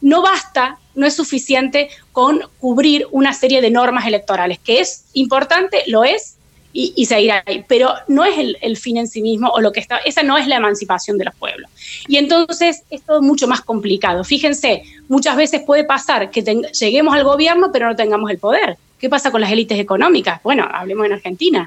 no 0.00 0.22
basta, 0.22 0.78
no 0.94 1.06
es 1.06 1.14
suficiente 1.14 1.90
con 2.12 2.40
cubrir 2.60 3.06
una 3.10 3.34
serie 3.34 3.60
de 3.60 3.70
normas 3.70 4.06
electorales, 4.06 4.58
que 4.58 4.80
es 4.80 5.04
importante, 5.12 5.82
lo 5.88 6.02
es, 6.02 6.35
y, 6.72 7.06
seguir 7.06 7.32
ahí. 7.32 7.64
Pero 7.66 7.94
no 8.08 8.24
es 8.24 8.34
el, 8.60 8.76
fin 8.76 8.98
en 8.98 9.08
sí 9.08 9.22
mismo 9.22 9.48
o 9.48 9.60
lo 9.60 9.72
que 9.72 9.80
está, 9.80 9.98
esa 9.98 10.22
no 10.22 10.36
es 10.36 10.46
la 10.46 10.56
emancipación 10.56 11.18
de 11.18 11.24
los 11.24 11.34
pueblos. 11.34 11.70
Y 12.08 12.16
entonces 12.16 12.82
es 12.90 13.02
todo 13.02 13.22
mucho 13.22 13.48
más 13.48 13.60
complicado. 13.62 14.24
Fíjense, 14.24 14.82
muchas 15.08 15.36
veces 15.36 15.62
puede 15.62 15.84
pasar 15.84 16.30
que 16.30 16.42
lleguemos 16.78 17.14
al 17.14 17.24
gobierno 17.24 17.70
pero 17.72 17.88
no 17.88 17.96
tengamos 17.96 18.30
el 18.30 18.38
poder. 18.38 18.76
¿Qué 18.98 19.10
pasa 19.10 19.30
con 19.30 19.40
las 19.40 19.52
élites 19.52 19.78
económicas? 19.78 20.42
Bueno, 20.42 20.66
hablemos 20.70 21.06
en 21.06 21.12
Argentina. 21.12 21.66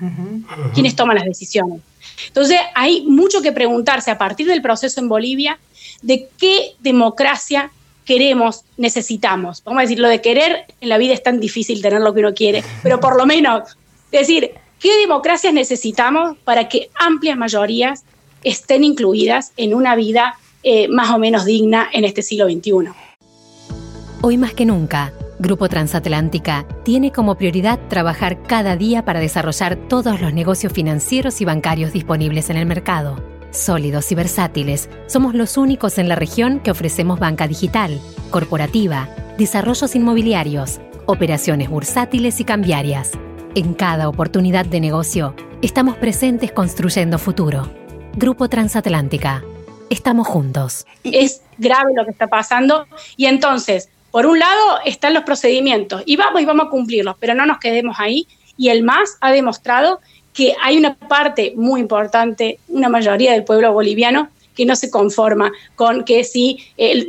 ¿Quiénes 0.73 0.95
toman 0.95 1.15
las 1.15 1.25
decisiones? 1.25 1.81
Entonces 2.27 2.59
hay 2.75 3.01
mucho 3.01 3.41
que 3.41 3.51
preguntarse 3.51 4.11
a 4.11 4.17
partir 4.17 4.47
del 4.47 4.61
proceso 4.61 4.99
en 4.99 5.09
Bolivia 5.09 5.59
de 6.01 6.27
qué 6.37 6.73
democracia 6.79 7.71
queremos, 8.05 8.63
necesitamos. 8.77 9.63
Vamos 9.63 9.79
a 9.79 9.81
decir, 9.83 9.99
lo 9.99 10.07
de 10.07 10.19
querer 10.19 10.65
en 10.81 10.89
la 10.89 10.97
vida 10.97 11.13
es 11.13 11.21
tan 11.21 11.39
difícil 11.39 11.81
tener 11.81 12.01
lo 12.01 12.11
que 12.13 12.21
uno 12.21 12.33
quiere, 12.33 12.63
pero 12.81 12.99
por 12.99 13.15
lo 13.15 13.27
menos 13.27 13.77
decir, 14.11 14.51
¿Qué 14.79 14.97
democracias 15.01 15.53
necesitamos 15.53 16.37
para 16.45 16.69
que 16.69 16.89
amplias 16.97 17.37
mayorías 17.37 18.05
estén 18.43 18.85
incluidas 18.85 19.51
en 19.57 19.73
una 19.73 19.95
vida 19.95 20.35
eh, 20.63 20.87
más 20.87 21.09
o 21.11 21.19
menos 21.19 21.43
digna 21.43 21.89
en 21.91 22.05
este 22.05 22.21
siglo 22.21 22.45
XXI? 22.45 22.89
Hoy 24.21 24.37
más 24.37 24.53
que 24.53 24.65
nunca, 24.65 25.13
Grupo 25.37 25.67
Transatlántica 25.67 26.65
tiene 26.83 27.11
como 27.11 27.35
prioridad 27.35 27.77
trabajar 27.89 28.41
cada 28.43 28.77
día 28.77 29.03
para 29.03 29.19
desarrollar 29.19 29.75
todos 29.89 30.21
los 30.21 30.33
negocios 30.33 30.71
financieros 30.71 31.41
y 31.41 31.45
bancarios 31.45 31.91
disponibles 31.91 32.49
en 32.49 32.55
el 32.55 32.65
mercado. 32.65 33.21
Sólidos 33.51 34.09
y 34.13 34.15
versátiles, 34.15 34.89
somos 35.07 35.35
los 35.35 35.57
únicos 35.57 35.97
en 35.97 36.07
la 36.07 36.15
región 36.15 36.61
que 36.61 36.71
ofrecemos 36.71 37.19
banca 37.19 37.49
digital, 37.49 37.99
corporativa, 38.29 39.09
desarrollos 39.37 39.93
inmobiliarios, 39.95 40.79
operaciones 41.05 41.69
bursátiles 41.69 42.39
y 42.39 42.45
cambiarias 42.45 43.11
en 43.55 43.73
cada 43.73 44.09
oportunidad 44.09 44.65
de 44.65 44.79
negocio, 44.79 45.35
estamos 45.61 45.97
presentes 45.97 46.51
construyendo 46.51 47.17
futuro. 47.17 47.69
Grupo 48.13 48.47
Transatlántica. 48.47 49.43
Estamos 49.89 50.27
juntos. 50.27 50.85
Es 51.03 51.41
grave 51.57 51.93
lo 51.95 52.05
que 52.05 52.11
está 52.11 52.27
pasando 52.27 52.85
y 53.17 53.25
entonces, 53.25 53.89
por 54.11 54.25
un 54.27 54.37
lado, 54.37 54.79
están 54.85 55.13
los 55.13 55.23
procedimientos 55.23 56.03
y 56.05 56.15
vamos 56.15 56.41
y 56.41 56.45
vamos 56.45 56.67
a 56.67 56.69
cumplirlos, 56.69 57.15
pero 57.19 57.33
no 57.33 57.45
nos 57.45 57.59
quedemos 57.59 57.99
ahí. 57.99 58.27
Y 58.55 58.69
el 58.69 58.83
MAS 58.83 59.17
ha 59.21 59.31
demostrado 59.31 59.99
que 60.33 60.53
hay 60.61 60.77
una 60.77 60.93
parte 60.93 61.53
muy 61.55 61.81
importante, 61.81 62.59
una 62.67 62.89
mayoría 62.89 63.31
del 63.31 63.43
pueblo 63.43 63.73
boliviano, 63.73 64.29
que 64.55 64.65
no 64.65 64.75
se 64.75 64.91
conforma 64.91 65.51
con 65.75 66.03
que 66.03 66.23
si 66.23 66.59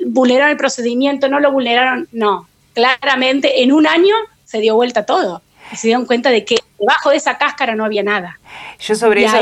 vulneraron 0.07 0.53
el 0.53 0.57
procedimiento, 0.57 1.29
no 1.29 1.41
lo 1.41 1.53
vulneraron, 1.53 2.09
no. 2.13 2.49
Claramente, 2.73 3.63
en 3.63 3.73
un 3.73 3.87
año 3.87 4.15
se 4.45 4.61
dio 4.61 4.75
vuelta 4.75 5.05
todo 5.05 5.43
se 5.77 5.89
dieron 5.89 6.07
cuenta 6.07 6.31
de 6.31 6.45
que 6.45 6.57
debajo 6.79 7.11
de 7.11 7.17
esa 7.17 7.39
cáscara 7.39 7.75
no 7.75 7.85
había 7.85 8.03
nada. 8.03 8.39
Yo 8.79 8.95
sobre 8.95 9.25
eso... 9.25 9.37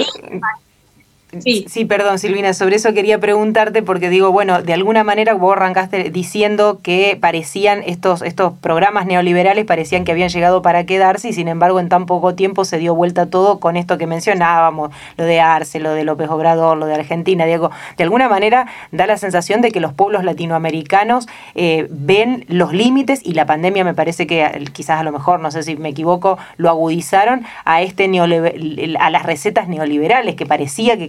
Sí. 1.40 1.66
sí. 1.68 1.84
perdón, 1.84 2.18
Silvina, 2.18 2.54
sobre 2.54 2.76
eso 2.76 2.94
quería 2.94 3.18
preguntarte 3.18 3.82
porque 3.82 4.08
digo, 4.08 4.32
bueno, 4.32 4.62
de 4.62 4.72
alguna 4.72 5.04
manera 5.04 5.34
vos 5.34 5.56
arrancaste 5.56 6.10
diciendo 6.10 6.80
que 6.82 7.18
parecían 7.20 7.82
estos, 7.84 8.22
estos 8.22 8.54
programas 8.58 9.06
neoliberales 9.06 9.66
parecían 9.66 10.04
que 10.04 10.12
habían 10.12 10.30
llegado 10.30 10.62
para 10.62 10.86
quedarse 10.86 11.28
y 11.28 11.32
sin 11.34 11.48
embargo 11.48 11.80
en 11.80 11.90
tan 11.90 12.06
poco 12.06 12.34
tiempo 12.34 12.64
se 12.64 12.78
dio 12.78 12.94
vuelta 12.94 13.26
todo 13.26 13.60
con 13.60 13.76
esto 13.76 13.98
que 13.98 14.06
mencionábamos, 14.06 14.90
lo 15.18 15.24
de 15.24 15.40
Arce, 15.40 15.80
lo 15.80 15.92
de 15.92 16.04
López 16.04 16.30
Obrador, 16.30 16.78
lo 16.78 16.86
de 16.86 16.94
Argentina, 16.94 17.44
Diego. 17.44 17.70
De 17.98 18.04
alguna 18.04 18.28
manera 18.28 18.66
da 18.90 19.06
la 19.06 19.18
sensación 19.18 19.60
de 19.60 19.70
que 19.70 19.80
los 19.80 19.92
pueblos 19.92 20.24
latinoamericanos 20.24 21.28
eh, 21.54 21.88
ven 21.90 22.46
los 22.48 22.72
límites 22.72 23.20
y 23.22 23.34
la 23.34 23.44
pandemia 23.44 23.84
me 23.84 23.94
parece 23.94 24.26
que 24.26 24.44
eh, 24.44 24.64
quizás 24.72 25.00
a 25.00 25.02
lo 25.02 25.12
mejor, 25.12 25.40
no 25.40 25.50
sé 25.50 25.62
si 25.62 25.76
me 25.76 25.90
equivoco, 25.90 26.38
lo 26.56 26.70
agudizaron 26.70 27.44
a 27.66 27.82
este 27.82 28.08
a 28.98 29.10
las 29.10 29.22
recetas 29.24 29.68
neoliberales 29.68 30.34
que 30.34 30.46
parecía 30.46 30.96
que 30.96 31.08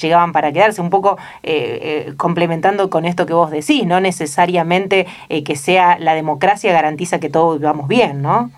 llegaban 0.00 0.32
para 0.32 0.52
quedarse, 0.52 0.80
un 0.80 0.90
poco 0.90 1.18
eh, 1.42 2.06
eh, 2.08 2.12
complementando 2.16 2.90
con 2.90 3.04
esto 3.04 3.26
que 3.26 3.32
vos 3.32 3.50
decís, 3.50 3.84
no 3.84 4.00
necesariamente 4.00 5.06
eh, 5.28 5.42
que 5.44 5.56
sea 5.56 5.98
la 5.98 6.14
democracia 6.14 6.72
garantiza 6.72 7.20
que 7.20 7.30
todos 7.30 7.58
vivamos 7.58 7.88
bien, 7.88 8.22
¿no? 8.22 8.50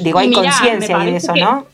Digo, 0.00 0.18
hay 0.18 0.30
conciencia 0.32 0.98
de 0.98 1.16
eso, 1.16 1.34
¿no? 1.34 1.66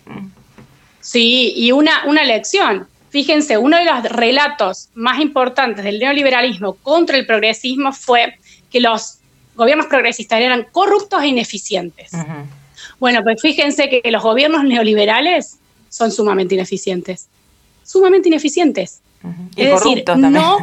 Sí, 1.00 1.52
y 1.56 1.72
una, 1.72 2.04
una 2.06 2.22
lección. 2.22 2.86
Fíjense, 3.10 3.58
uno 3.58 3.76
de 3.76 3.84
los 3.84 4.02
relatos 4.04 4.88
más 4.94 5.20
importantes 5.20 5.84
del 5.84 5.98
neoliberalismo 5.98 6.74
contra 6.74 7.18
el 7.18 7.26
progresismo 7.26 7.92
fue 7.92 8.38
que 8.70 8.80
los 8.80 9.18
gobiernos 9.54 9.86
progresistas 9.86 10.40
eran 10.40 10.66
corruptos 10.70 11.22
e 11.22 11.26
ineficientes. 11.26 12.12
Bueno, 12.98 13.22
pues 13.22 13.42
fíjense 13.42 13.88
que 13.88 14.10
los 14.10 14.22
gobiernos 14.22 14.64
neoliberales 14.64 15.58
son 15.88 16.10
sumamente 16.10 16.54
ineficientes 16.54 17.28
sumamente 17.92 18.28
ineficientes. 18.28 19.00
Y 19.54 19.62
es 19.62 19.70
decir, 19.70 20.04
no. 20.16 20.58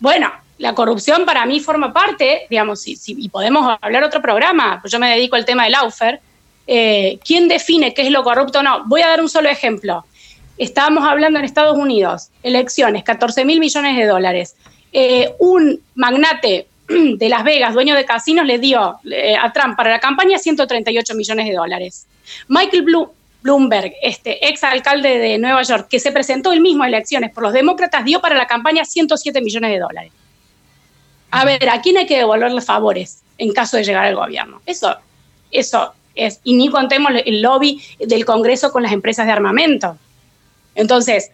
Bueno, 0.00 0.32
la 0.58 0.74
corrupción 0.74 1.24
para 1.24 1.46
mí 1.46 1.60
forma 1.60 1.92
parte, 1.92 2.46
digamos, 2.50 2.84
y 2.86 3.28
podemos 3.28 3.78
hablar 3.80 4.04
otro 4.04 4.20
programa, 4.20 4.78
pues 4.80 4.92
yo 4.92 4.98
me 4.98 5.10
dedico 5.10 5.36
al 5.36 5.44
tema 5.44 5.64
del 5.64 5.72
Laufer. 5.72 6.20
Eh, 6.66 7.18
¿Quién 7.24 7.48
define 7.48 7.94
qué 7.94 8.02
es 8.02 8.10
lo 8.10 8.22
corrupto 8.22 8.60
o 8.60 8.62
no? 8.62 8.84
Voy 8.86 9.02
a 9.02 9.08
dar 9.08 9.20
un 9.20 9.28
solo 9.28 9.48
ejemplo. 9.48 10.04
Estábamos 10.56 11.04
hablando 11.04 11.38
en 11.38 11.44
Estados 11.44 11.76
Unidos, 11.76 12.30
elecciones, 12.42 13.02
14 13.04 13.44
mil 13.44 13.60
millones 13.60 13.96
de 13.96 14.06
dólares. 14.06 14.54
Eh, 14.92 15.32
un 15.40 15.80
magnate 15.94 16.68
de 16.88 17.28
Las 17.28 17.44
Vegas, 17.44 17.74
dueño 17.74 17.94
de 17.96 18.04
casinos, 18.04 18.46
le 18.46 18.58
dio 18.58 18.98
eh, 19.10 19.36
a 19.36 19.52
Trump 19.52 19.76
para 19.76 19.90
la 19.90 20.00
campaña 20.00 20.38
138 20.38 21.14
millones 21.14 21.46
de 21.46 21.54
dólares. 21.54 22.06
Michael 22.48 22.82
Blue, 22.82 23.10
Bloomberg, 23.44 23.92
este 24.00 24.48
ex 24.48 24.64
alcalde 24.64 25.18
de 25.18 25.36
Nueva 25.36 25.62
York, 25.62 25.86
que 25.90 26.00
se 26.00 26.10
presentó 26.10 26.50
él 26.50 26.62
mismo 26.62 26.82
a 26.82 26.88
elecciones 26.88 27.30
por 27.30 27.42
los 27.42 27.52
demócratas, 27.52 28.02
dio 28.02 28.18
para 28.22 28.34
la 28.34 28.46
campaña 28.46 28.86
107 28.86 29.42
millones 29.42 29.70
de 29.70 29.78
dólares. 29.78 30.12
A 31.30 31.44
ver, 31.44 31.68
¿a 31.68 31.82
quién 31.82 31.98
hay 31.98 32.06
que 32.06 32.16
devolverle 32.16 32.62
favores 32.62 33.22
en 33.36 33.52
caso 33.52 33.76
de 33.76 33.84
llegar 33.84 34.06
al 34.06 34.16
gobierno? 34.16 34.62
Eso, 34.64 34.96
eso 35.50 35.92
es. 36.14 36.40
Y 36.42 36.54
ni 36.56 36.70
contemos 36.70 37.12
el 37.22 37.42
lobby 37.42 37.82
del 37.98 38.24
Congreso 38.24 38.72
con 38.72 38.82
las 38.82 38.92
empresas 38.92 39.26
de 39.26 39.32
armamento. 39.32 39.98
Entonces, 40.74 41.30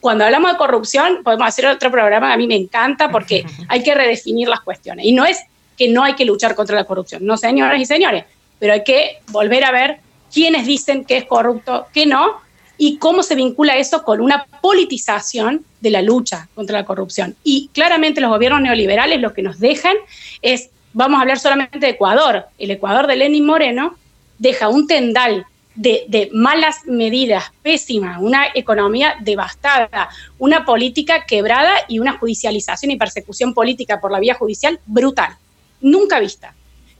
cuando 0.00 0.26
hablamos 0.26 0.52
de 0.52 0.58
corrupción, 0.58 1.22
podemos 1.24 1.48
hacer 1.48 1.64
otro 1.68 1.90
programa 1.90 2.28
que 2.28 2.34
a 2.34 2.36
mí 2.36 2.48
me 2.48 2.56
encanta 2.56 3.10
porque 3.10 3.46
hay 3.68 3.82
que 3.82 3.94
redefinir 3.94 4.46
las 4.46 4.60
cuestiones. 4.60 5.06
Y 5.06 5.12
no 5.12 5.24
es 5.24 5.38
que 5.78 5.88
no 5.88 6.04
hay 6.04 6.16
que 6.16 6.26
luchar 6.26 6.54
contra 6.54 6.76
la 6.76 6.84
corrupción, 6.84 7.24
no, 7.24 7.38
señoras 7.38 7.80
y 7.80 7.86
señores, 7.86 8.26
pero 8.58 8.74
hay 8.74 8.84
que 8.84 9.20
volver 9.28 9.64
a 9.64 9.72
ver 9.72 10.00
quiénes 10.32 10.66
dicen 10.66 11.04
que 11.04 11.16
es 11.18 11.24
corrupto, 11.24 11.86
que 11.92 12.06
no, 12.06 12.40
y 12.78 12.96
cómo 12.96 13.22
se 13.22 13.34
vincula 13.34 13.76
eso 13.76 14.02
con 14.04 14.20
una 14.20 14.46
politización 14.62 15.64
de 15.80 15.90
la 15.90 16.00
lucha 16.00 16.48
contra 16.54 16.78
la 16.78 16.86
corrupción. 16.86 17.36
Y 17.44 17.68
claramente 17.74 18.20
los 18.20 18.30
gobiernos 18.30 18.62
neoliberales 18.62 19.20
lo 19.20 19.34
que 19.34 19.42
nos 19.42 19.60
dejan 19.60 19.96
es, 20.40 20.70
vamos 20.94 21.18
a 21.18 21.22
hablar 21.22 21.38
solamente 21.38 21.78
de 21.78 21.90
Ecuador, 21.90 22.46
el 22.58 22.70
Ecuador 22.70 23.06
de 23.06 23.16
Lenin 23.16 23.44
Moreno 23.44 23.96
deja 24.38 24.68
un 24.68 24.86
tendal 24.86 25.44
de, 25.74 26.30
malas 26.32 26.86
medidas, 26.86 27.52
pésima, 27.62 28.18
una 28.18 28.46
economía 28.54 29.16
devastada, 29.20 30.08
una 30.38 30.64
política 30.64 31.24
quebrada 31.26 31.74
y 31.88 31.98
una 31.98 32.18
judicialización 32.18 32.90
y 32.90 32.96
persecución 32.96 33.54
política 33.54 34.00
por 34.00 34.10
la 34.10 34.20
vía 34.20 34.34
judicial 34.34 34.80
brutal, 34.86 35.36
nunca 35.80 36.18
vista. 36.18 36.54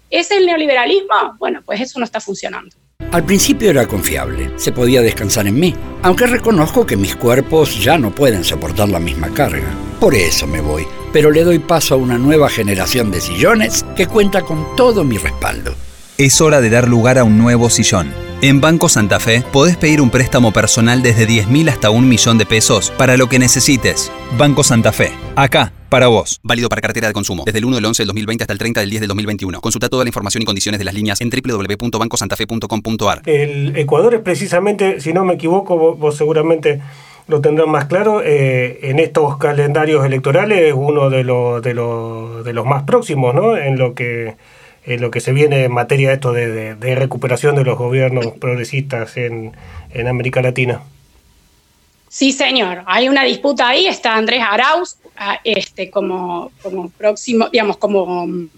¿Es 0.08 0.30
el 0.30 0.46
neoliberalismo? 0.46 1.36
Bueno, 1.38 1.62
pues 1.64 1.80
eso 1.80 1.98
no 1.98 2.04
está 2.04 2.20
funcionando. 2.20 2.76
Al 3.12 3.24
principio 3.24 3.70
era 3.70 3.88
confiable, 3.88 4.52
se 4.56 4.70
podía 4.70 5.02
descansar 5.02 5.46
en 5.48 5.58
mí, 5.58 5.74
aunque 6.02 6.26
reconozco 6.26 6.86
que 6.86 6.96
mis 6.96 7.16
cuerpos 7.16 7.82
ya 7.82 7.98
no 7.98 8.14
pueden 8.14 8.44
soportar 8.44 8.88
la 8.88 9.00
misma 9.00 9.28
carga. 9.30 9.68
Por 9.98 10.14
eso 10.14 10.46
me 10.46 10.60
voy, 10.60 10.86
pero 11.12 11.32
le 11.32 11.42
doy 11.42 11.58
paso 11.58 11.94
a 11.94 11.98
una 11.98 12.18
nueva 12.18 12.48
generación 12.48 13.10
de 13.10 13.20
sillones 13.20 13.84
que 13.96 14.06
cuenta 14.06 14.42
con 14.42 14.64
todo 14.76 15.02
mi 15.02 15.18
respaldo. 15.18 15.74
Es 16.20 16.42
hora 16.42 16.60
de 16.60 16.68
dar 16.68 16.86
lugar 16.86 17.16
a 17.16 17.24
un 17.24 17.38
nuevo 17.38 17.70
sillón. 17.70 18.12
En 18.42 18.60
Banco 18.60 18.90
Santa 18.90 19.18
Fe 19.18 19.42
podés 19.50 19.78
pedir 19.78 20.02
un 20.02 20.10
préstamo 20.10 20.52
personal 20.52 21.02
desde 21.02 21.26
10.000 21.26 21.70
hasta 21.70 21.88
un 21.88 22.06
millón 22.06 22.36
de 22.36 22.44
pesos 22.44 22.90
para 22.98 23.16
lo 23.16 23.30
que 23.30 23.38
necesites. 23.38 24.12
Banco 24.36 24.62
Santa 24.62 24.92
Fe, 24.92 25.12
acá 25.34 25.72
para 25.88 26.08
vos. 26.08 26.38
Válido 26.42 26.68
para 26.68 26.82
cartera 26.82 27.06
de 27.06 27.14
consumo. 27.14 27.44
Desde 27.46 27.60
el 27.60 27.64
1 27.64 27.76
del 27.76 27.86
11 27.86 28.02
del 28.02 28.08
2020 28.08 28.44
hasta 28.44 28.52
el 28.52 28.58
30 28.58 28.80
del 28.80 28.90
10 28.90 29.00
del 29.00 29.08
2021. 29.08 29.60
Consulta 29.62 29.88
toda 29.88 30.04
la 30.04 30.10
información 30.10 30.42
y 30.42 30.44
condiciones 30.44 30.78
de 30.78 30.84
las 30.84 30.92
líneas 30.92 31.22
en 31.22 31.30
www.bancosantafe.com.ar. 31.30 33.22
El 33.24 33.74
Ecuador 33.78 34.12
es 34.12 34.20
precisamente, 34.20 35.00
si 35.00 35.14
no 35.14 35.24
me 35.24 35.32
equivoco, 35.32 35.96
vos, 35.96 36.18
seguramente 36.18 36.82
lo 37.28 37.40
tendrán 37.40 37.70
más 37.70 37.86
claro. 37.86 38.20
en 38.22 38.98
estos 38.98 39.38
calendarios 39.38 40.04
electorales, 40.04 40.74
uno 40.76 41.08
de 41.08 41.24
los, 41.24 41.62
de 41.62 41.72
los, 41.72 42.44
de 42.44 42.52
los 42.52 42.66
más 42.66 42.82
próximos, 42.82 43.34
¿no? 43.34 43.56
En 43.56 43.78
lo 43.78 43.94
que 43.94 44.36
en 44.84 45.00
lo 45.00 45.10
que 45.10 45.20
se 45.20 45.32
viene 45.32 45.64
en 45.64 45.72
materia 45.72 46.08
de 46.08 46.14
esto 46.14 46.32
de, 46.32 46.94
recuperación 46.94 47.56
de 47.56 47.64
los 47.64 47.76
gobiernos 47.76 48.26
progresistas 48.38 49.16
en, 49.16 49.52
en, 49.90 50.08
América 50.08 50.42
Latina. 50.42 50.82
Sí, 52.08 52.32
señor. 52.32 52.82
Hay 52.86 53.08
una 53.08 53.24
disputa 53.24 53.68
ahí. 53.68 53.86
Está 53.86 54.14
Andrés 54.14 54.42
Arauz 54.42 54.96
este, 55.44 55.90
como, 55.90 56.50
como 56.62 56.90
próximo, 56.90 57.48
digamos, 57.50 57.76
como 57.76 58.26
mm, 58.26 58.48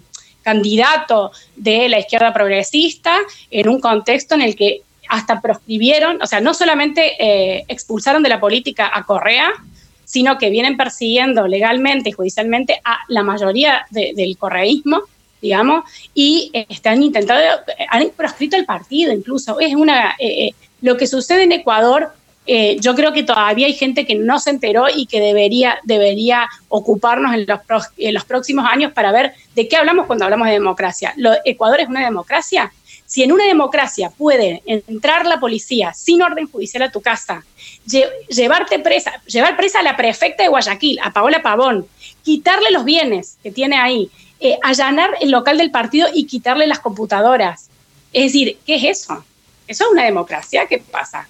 candidato 0.43 1.33
de 1.57 1.89
la 1.89 1.99
izquierda 1.99 2.33
progresista 2.33 3.19
en 3.51 3.69
un 3.69 3.81
contexto 3.81 4.35
en 4.35 4.43
el 4.43 4.57
que 4.57 4.83
hasta 5.09 5.41
proscribieron, 5.41 6.23
o 6.23 6.27
sea, 6.27 6.41
no 6.41 6.55
solamente 6.55 7.23
eh, 7.23 7.65
expulsaron 7.69 8.23
de 8.23 8.31
la 8.31 8.41
política 8.41 8.91
a 8.93 9.05
Correa, 9.05 9.53
sino 10.05 10.39
que 10.39 10.49
vienen 10.49 10.77
persiguiendo 10.77 11.47
legalmente 11.47 12.11
y 12.11 12.13
judicialmente 12.13 12.81
a 12.85 12.99
la 13.09 13.23
mayoría 13.23 13.87
del 13.91 14.37
correísmo 14.39 15.03
digamos, 15.43 15.85
y 16.15 16.51
están 16.69 17.03
intentando, 17.03 17.43
han 17.91 18.11
proscrito 18.11 18.57
el 18.57 18.65
partido 18.65 19.13
incluso. 19.13 19.59
Es 19.61 19.75
una, 19.75 20.13
eh, 20.19 20.47
eh, 20.47 20.55
lo 20.81 20.97
que 20.97 21.09
sucede 21.09 21.43
en 21.43 21.53
Ecuador, 21.53 22.13
eh, 22.47 22.77
yo 22.81 22.95
creo 22.95 23.13
que 23.13 23.23
todavía 23.23 23.67
hay 23.67 23.75
gente 23.75 24.05
que 24.05 24.15
no 24.15 24.41
se 24.41 24.51
enteró 24.51 24.87
y 24.89 25.07
que 25.07 25.21
debería, 25.21 25.79
debería 25.85 26.49
ocuparnos 26.69 27.35
en 27.35 27.47
los, 28.15 28.25
próximos 28.25 28.65
años 28.69 28.93
para 28.93 29.13
ver 29.13 29.33
de 29.55 29.69
qué 29.69 29.77
hablamos 29.77 30.07
cuando 30.07 30.25
hablamos 30.25 30.47
de 30.47 30.55
democracia. 30.55 31.13
¿Lo, 31.17 31.33
¿Ecuador 31.45 31.81
es 31.81 31.89
una 31.89 32.05
democracia? 32.05 32.73
Si 33.07 33.23
en 33.23 33.31
una 33.31 33.45
democracia 33.45 34.11
puede 34.17 34.63
entrar 34.67 35.27
la 35.27 35.39
policía 35.39 35.93
sin 35.93 36.23
orden 36.23 36.49
judicial 36.51 36.85
a 36.85 36.91
tu 36.91 37.01
casa, 37.01 37.45
llevarte 38.29 38.79
presa, 38.79 39.13
llevar 39.27 39.57
presa 39.57 39.81
a 39.81 39.83
la 39.83 39.97
prefecta 39.97 40.43
de 40.43 40.49
Guayaquil, 40.49 40.99
a 41.03 41.13
Paola 41.13 41.43
Pavón, 41.43 41.87
quitarle 42.23 42.71
los 42.71 42.85
bienes 42.85 43.37
que 43.43 43.51
tiene 43.51 43.77
ahí, 43.77 44.11
eh, 44.45 44.59
allanar 44.61 45.11
el 45.21 45.31
local 45.31 45.57
del 45.57 45.71
partido 45.71 46.09
y 46.13 46.25
quitarle 46.25 46.67
las 46.67 46.81
computadoras. 46.81 47.71
Es 48.13 48.25
decir, 48.25 48.59
¿qué 48.67 48.75
es 48.75 49.03
eso? 49.03 49.25
¿Eso 49.69 49.85
es 49.85 49.91
una 49.93 50.03
democracia? 50.03 50.67
¿Qué 50.67 50.79
pasa? 50.79 51.29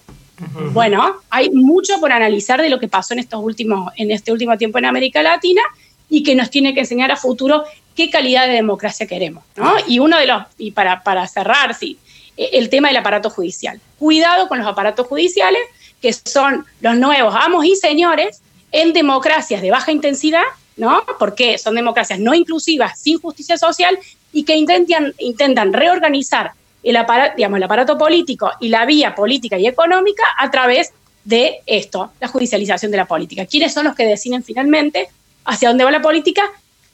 Bueno, 0.72 1.16
hay 1.28 1.50
mucho 1.50 2.00
por 2.00 2.10
analizar 2.10 2.62
de 2.62 2.70
lo 2.70 2.80
que 2.80 2.88
pasó 2.88 3.12
en, 3.12 3.20
estos 3.20 3.44
últimos, 3.44 3.92
en 3.96 4.10
este 4.10 4.32
último 4.32 4.56
tiempo 4.56 4.78
en 4.78 4.86
América 4.86 5.22
Latina 5.22 5.60
y 6.08 6.22
que 6.22 6.34
nos 6.34 6.48
tiene 6.48 6.72
que 6.72 6.80
enseñar 6.80 7.12
a 7.12 7.16
futuro 7.16 7.64
qué 7.94 8.08
calidad 8.08 8.46
de 8.46 8.54
democracia 8.54 9.06
queremos. 9.06 9.44
¿no? 9.56 9.74
Y 9.86 9.98
uno 9.98 10.18
de 10.18 10.26
los, 10.26 10.44
y 10.56 10.70
para, 10.70 11.02
para 11.02 11.26
cerrar, 11.26 11.74
sí, 11.74 11.98
e, 12.38 12.48
el 12.54 12.70
tema 12.70 12.88
del 12.88 12.96
aparato 12.96 13.28
judicial. 13.28 13.78
Cuidado 13.98 14.48
con 14.48 14.58
los 14.58 14.66
aparatos 14.66 15.06
judiciales, 15.06 15.60
que 16.00 16.14
son 16.14 16.64
los 16.80 16.96
nuevos 16.96 17.34
amos 17.38 17.66
y 17.66 17.76
señores 17.76 18.40
en 18.72 18.94
democracias 18.94 19.60
de 19.60 19.70
baja 19.70 19.92
intensidad 19.92 20.44
¿no? 20.76 21.02
Porque 21.18 21.58
son 21.58 21.74
democracias 21.74 22.18
no 22.18 22.34
inclusivas, 22.34 22.98
sin 22.98 23.20
justicia 23.20 23.58
social 23.58 23.98
y 24.32 24.44
que 24.44 24.56
intentan, 24.56 25.14
intentan 25.18 25.72
reorganizar 25.72 26.52
el 26.82 26.96
aparato, 26.96 27.34
digamos, 27.36 27.58
el 27.58 27.62
aparato 27.62 27.98
político 27.98 28.50
y 28.60 28.68
la 28.68 28.84
vía 28.86 29.14
política 29.14 29.58
y 29.58 29.66
económica 29.66 30.24
a 30.38 30.50
través 30.50 30.92
de 31.24 31.60
esto, 31.66 32.12
la 32.20 32.28
judicialización 32.28 32.90
de 32.90 32.96
la 32.96 33.06
política. 33.06 33.46
¿Quiénes 33.46 33.72
son 33.72 33.84
los 33.84 33.94
que 33.94 34.04
deciden 34.04 34.42
finalmente 34.42 35.08
hacia 35.44 35.68
dónde 35.68 35.84
va 35.84 35.90
la 35.90 36.02
política? 36.02 36.42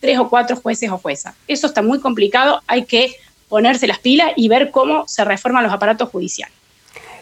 Tres 0.01 0.19
o 0.19 0.29
cuatro 0.29 0.57
jueces 0.57 0.91
o 0.91 0.99
juezas. 0.99 1.35
Eso 1.47 1.67
está 1.67 1.83
muy 1.83 2.01
complicado, 2.01 2.62
hay 2.67 2.85
que 2.85 3.17
ponerse 3.49 3.87
las 3.87 3.99
pilas 3.99 4.33
y 4.37 4.49
ver 4.49 4.71
cómo 4.71 5.09
se 5.09 5.25
reforman 5.25 5.64
los 5.64 5.73
aparatos 5.73 6.11
judiciales. 6.11 6.55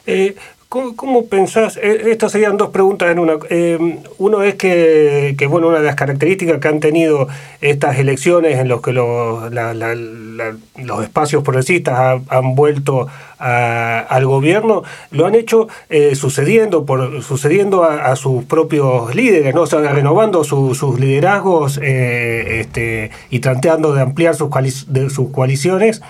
Eh, 0.07 0.37
¿Cómo, 0.69 1.27
pensás? 1.27 1.77
Eh, 1.77 2.11
estas 2.11 2.33
serían 2.33 2.57
dos 2.57 2.71
preguntas 2.71 3.11
en 3.13 3.21
una. 3.21 3.35
Eh, 3.51 4.01
uno 4.19 4.43
es 4.43 4.57
que, 4.57 5.37
bueno, 5.49 5.69
una 5.69 5.79
de 5.79 5.85
las 5.85 5.95
características 5.95 6.59
que 6.61 6.69
han 6.69 6.81
tenido 6.81 7.29
estas 7.61 7.99
elecciones 7.99 8.59
en 8.59 8.67
los 8.67 8.83
que 8.83 8.93
los, 8.93 9.53
los 9.53 11.05
espacios 11.05 11.45
progresistas 11.45 12.21
han, 12.29 12.55
vuelto 12.57 13.07
al 13.39 14.27
gobierno, 14.27 14.83
lo 15.13 15.27
han 15.27 15.37
hecho 15.37 15.69
eh, 15.89 16.17
sucediendo 16.17 16.85
por 16.85 17.23
sucediendo 17.23 17.85
a, 17.85 18.17
sus 18.17 18.45
propios 18.45 19.15
líderes, 19.15 19.55
¿no? 19.55 19.67
renovando 19.67 20.43
sus 20.43 20.99
liderazgos 20.99 21.79
este, 21.79 23.13
y 23.31 23.39
tratando 23.39 23.95
de 23.95 24.03
ampliar 24.03 24.35
sus, 24.35 24.51
de, 24.93 25.11
sus 25.11 25.31
coaliciones 25.31 26.03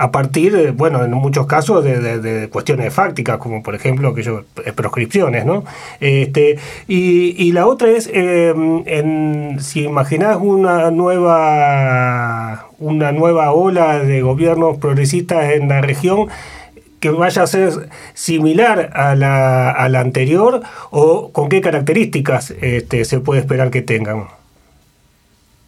a 0.00 0.10
partir, 0.10 0.72
bueno, 0.72 1.04
en 1.04 1.12
muchos 1.12 1.46
casos 1.46 1.84
de, 1.84 2.48
cuestiones 2.50 2.94
fácticas, 2.94 3.36
como 3.36 3.62
por 3.62 3.74
ejemplo 3.74 4.14
que 4.14 4.22
yo, 4.22 4.44
eh, 4.64 4.72
proscripciones, 4.72 5.44
¿no? 5.44 5.62
Este, 6.00 6.58
y, 6.88 7.52
la 7.52 7.66
otra 7.66 7.90
es, 7.90 8.08
eh, 8.10 8.48
en, 8.48 9.58
si 9.60 9.82
imaginás 9.82 10.38
una 10.40 10.90
nueva, 10.90 12.68
una 12.78 13.12
nueva 13.12 13.52
ola 13.52 13.98
de 13.98 14.22
gobiernos 14.22 14.78
progresistas 14.78 15.52
en 15.52 15.68
la 15.68 15.82
región, 15.82 16.28
que 16.98 17.10
vaya 17.10 17.42
a 17.42 17.46
ser 17.46 17.90
similar 18.14 18.92
a 18.94 19.14
la, 19.14 19.70
a 19.70 19.86
la 19.90 20.00
anterior 20.00 20.62
o 20.90 21.30
con 21.30 21.50
qué 21.50 21.60
características 21.60 22.52
este, 22.62 23.04
se 23.04 23.20
puede 23.20 23.40
esperar 23.42 23.70
que 23.70 23.82
tengan? 23.82 24.28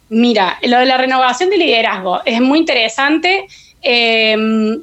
Mira, 0.09 0.57
lo 0.63 0.79
de 0.79 0.85
la 0.87 0.97
renovación 0.97 1.51
de 1.51 1.57
liderazgo 1.57 2.21
es 2.25 2.41
muy 2.41 2.57
interesante 2.57 3.45
Em, 3.83 4.81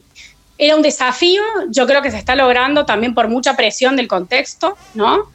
era 0.58 0.76
un 0.76 0.82
desafío, 0.82 1.42
yo 1.70 1.86
creo 1.86 2.02
que 2.02 2.10
se 2.10 2.18
está 2.18 2.36
logrando 2.36 2.84
también 2.84 3.14
por 3.14 3.28
mucha 3.28 3.56
presión 3.56 3.96
del 3.96 4.06
contexto, 4.06 4.76
¿no? 4.94 5.30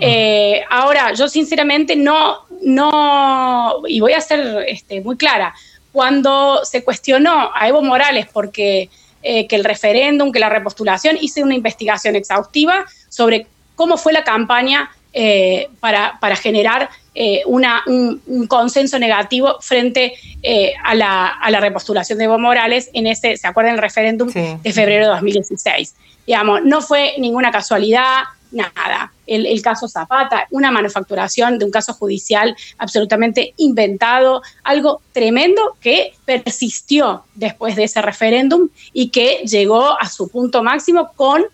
Eh, 0.00 0.64
ahora, 0.70 1.12
yo 1.12 1.28
sinceramente 1.28 1.94
no, 1.94 2.46
no, 2.62 3.82
y 3.86 4.00
voy 4.00 4.14
a 4.14 4.20
ser 4.22 4.64
este, 4.66 5.02
muy 5.02 5.18
clara, 5.18 5.54
cuando 5.92 6.64
se 6.64 6.82
cuestionó 6.82 7.50
a 7.54 7.68
Evo 7.68 7.82
Morales 7.82 8.26
porque 8.32 8.88
eh, 9.22 9.46
que 9.46 9.56
el 9.56 9.64
referéndum, 9.64 10.32
que 10.32 10.38
la 10.38 10.48
repostulación, 10.48 11.18
hice 11.20 11.42
una 11.42 11.54
investigación 11.54 12.16
exhaustiva 12.16 12.86
sobre 13.10 13.46
cómo 13.74 13.98
fue 13.98 14.14
la 14.14 14.24
campaña 14.24 14.90
eh, 15.12 15.68
para, 15.80 16.18
para, 16.20 16.36
generar 16.36 16.88
eh, 17.16 17.42
una, 17.46 17.82
un, 17.86 18.46
consenso 18.46 18.96
negativo 18.96 19.56
frente 19.60 20.14
eh, 20.40 20.72
a, 20.84 20.94
la, 20.94 21.26
a, 21.26 21.50
la, 21.50 21.58
repostulación 21.58 22.18
de 22.18 22.26
Evo 22.26 22.38
Morales 22.38 22.90
en 22.92 23.08
ese, 23.08 23.36
¿se 23.36 23.48
acuerdan? 23.48 23.74
El 23.74 23.80
referéndum 23.80 24.28
de 24.28 24.72
febrero 24.72 25.06
de 25.06 25.10
2016. 25.10 25.94
Digamos, 26.26 26.62
no 26.62 26.80
fue 26.80 27.14
ninguna 27.18 27.50
casualidad, 27.50 28.22
nada. 28.52 29.12
El, 29.26 29.46
el, 29.46 29.62
caso 29.62 29.88
Zapata, 29.88 30.46
una 30.50 30.70
manufacturación 30.70 31.58
de 31.58 31.64
un 31.64 31.72
caso 31.72 31.92
judicial 31.92 32.56
absolutamente 32.78 33.54
inventado, 33.56 34.42
algo 34.62 35.02
tremendo 35.12 35.76
que 35.80 36.12
persistió 36.24 37.24
después 37.34 37.74
de 37.74 37.84
ese 37.84 38.00
referéndum 38.00 38.68
y 38.92 39.08
que 39.08 39.42
llegó 39.44 40.00
a 40.00 40.08
su 40.08 40.28
punto 40.28 40.62
máximo 40.62 41.10
con 41.16 41.44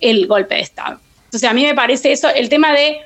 el 0.00 0.26
golpe 0.26 0.56
de 0.56 0.60
Estado. 0.60 1.00
Entonces, 1.28 1.48
a 1.48 1.52
mí 1.52 1.64
me 1.64 1.74
parece 1.74 2.10
eso, 2.10 2.28
el 2.30 2.48
tema 2.48 2.72
de 2.72 3.02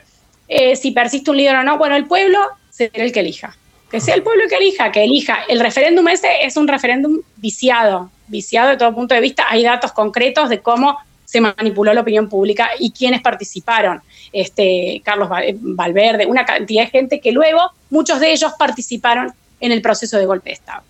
eh, 0.48 0.76
si 0.76 0.92
persiste 0.92 1.30
un 1.30 1.36
líder 1.36 1.56
o 1.56 1.64
no, 1.64 1.76
bueno, 1.76 1.96
el 1.96 2.06
pueblo 2.06 2.38
será 2.70 3.04
el 3.04 3.10
que 3.10 3.20
elija. 3.20 3.56
Que 3.90 4.00
sea 4.00 4.14
el 4.14 4.22
pueblo 4.22 4.44
el 4.44 4.48
que 4.48 4.56
elija, 4.56 4.92
que 4.92 5.02
elija. 5.02 5.40
El 5.48 5.60
referéndum 5.60 6.06
ese 6.08 6.44
es 6.44 6.56
un 6.56 6.68
referéndum 6.68 7.20
viciado, 7.36 8.10
viciado 8.28 8.70
de 8.70 8.76
todo 8.76 8.94
punto 8.94 9.14
de 9.14 9.20
vista. 9.20 9.44
Hay 9.48 9.64
datos 9.64 9.92
concretos 9.92 10.48
de 10.48 10.60
cómo 10.60 10.98
se 11.24 11.40
manipuló 11.40 11.92
la 11.92 12.02
opinión 12.02 12.28
pública 12.28 12.70
y 12.78 12.92
quiénes 12.92 13.22
participaron. 13.22 14.02
Este, 14.32 15.02
Carlos 15.04 15.28
Valverde, 15.28 16.26
una 16.26 16.44
cantidad 16.44 16.84
de 16.84 16.90
gente 16.90 17.20
que 17.20 17.32
luego, 17.32 17.60
muchos 17.90 18.20
de 18.20 18.32
ellos 18.32 18.52
participaron 18.58 19.32
en 19.60 19.72
el 19.72 19.82
proceso 19.82 20.16
de 20.16 20.26
golpe 20.26 20.50
de 20.50 20.54
Estado. 20.54 20.82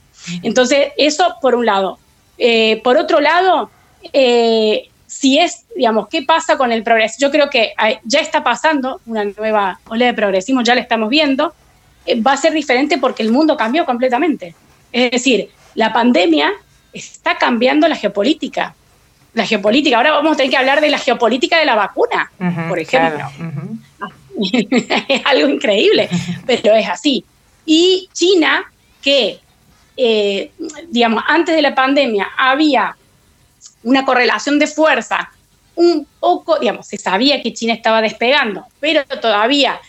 Entonces, 0.42 0.88
eso 0.96 1.36
por 1.40 1.54
un 1.54 1.64
lado. 1.64 1.98
Eh, 2.38 2.80
por 2.82 2.96
otro 2.96 3.20
lado, 3.20 3.70
eh, 4.12 4.88
si 5.12 5.38
es, 5.38 5.66
digamos, 5.76 6.08
¿qué 6.08 6.22
pasa 6.22 6.56
con 6.56 6.72
el 6.72 6.82
progreso? 6.82 7.16
Yo 7.20 7.30
creo 7.30 7.50
que 7.50 7.74
ya 8.04 8.20
está 8.20 8.42
pasando 8.42 9.00
una 9.04 9.24
nueva 9.24 9.78
ola 9.88 10.06
de 10.06 10.14
progresismo, 10.14 10.62
ya 10.62 10.74
la 10.74 10.80
estamos 10.80 11.10
viendo, 11.10 11.54
eh, 12.06 12.20
va 12.20 12.32
a 12.32 12.36
ser 12.36 12.54
diferente 12.54 12.96
porque 12.96 13.22
el 13.22 13.30
mundo 13.30 13.56
cambió 13.56 13.84
completamente. 13.84 14.54
Es 14.90 15.10
decir, 15.10 15.50
la 15.74 15.92
pandemia 15.92 16.50
está 16.94 17.36
cambiando 17.36 17.86
la 17.88 17.96
geopolítica. 17.96 18.74
La 19.34 19.46
geopolítica, 19.46 19.98
ahora 19.98 20.12
vamos 20.12 20.32
a 20.32 20.36
tener 20.36 20.50
que 20.50 20.56
hablar 20.56 20.80
de 20.80 20.88
la 20.88 20.98
geopolítica 20.98 21.58
de 21.58 21.66
la 21.66 21.74
vacuna, 21.74 22.32
por 22.68 22.78
ejemplo. 22.78 23.26
es 25.08 25.22
algo 25.26 25.48
increíble, 25.48 26.08
pero 26.46 26.74
es 26.74 26.88
así. 26.88 27.24
Y 27.66 28.08
China, 28.12 28.64
que, 29.02 29.40
eh, 29.96 30.50
digamos, 30.88 31.22
antes 31.28 31.54
de 31.54 31.62
la 31.62 31.74
pandemia 31.74 32.30
había 32.36 32.96
una 33.82 34.04
correlación 34.04 34.58
de 34.58 34.66
fuerza 34.66 35.30
un 35.74 36.06
poco, 36.20 36.58
digamos, 36.58 36.86
se 36.86 36.98
sabía 36.98 37.42
que 37.42 37.52
China 37.52 37.72
estaba 37.72 38.02
despegando, 38.02 38.64
pero 38.78 39.04
todavía 39.20 39.80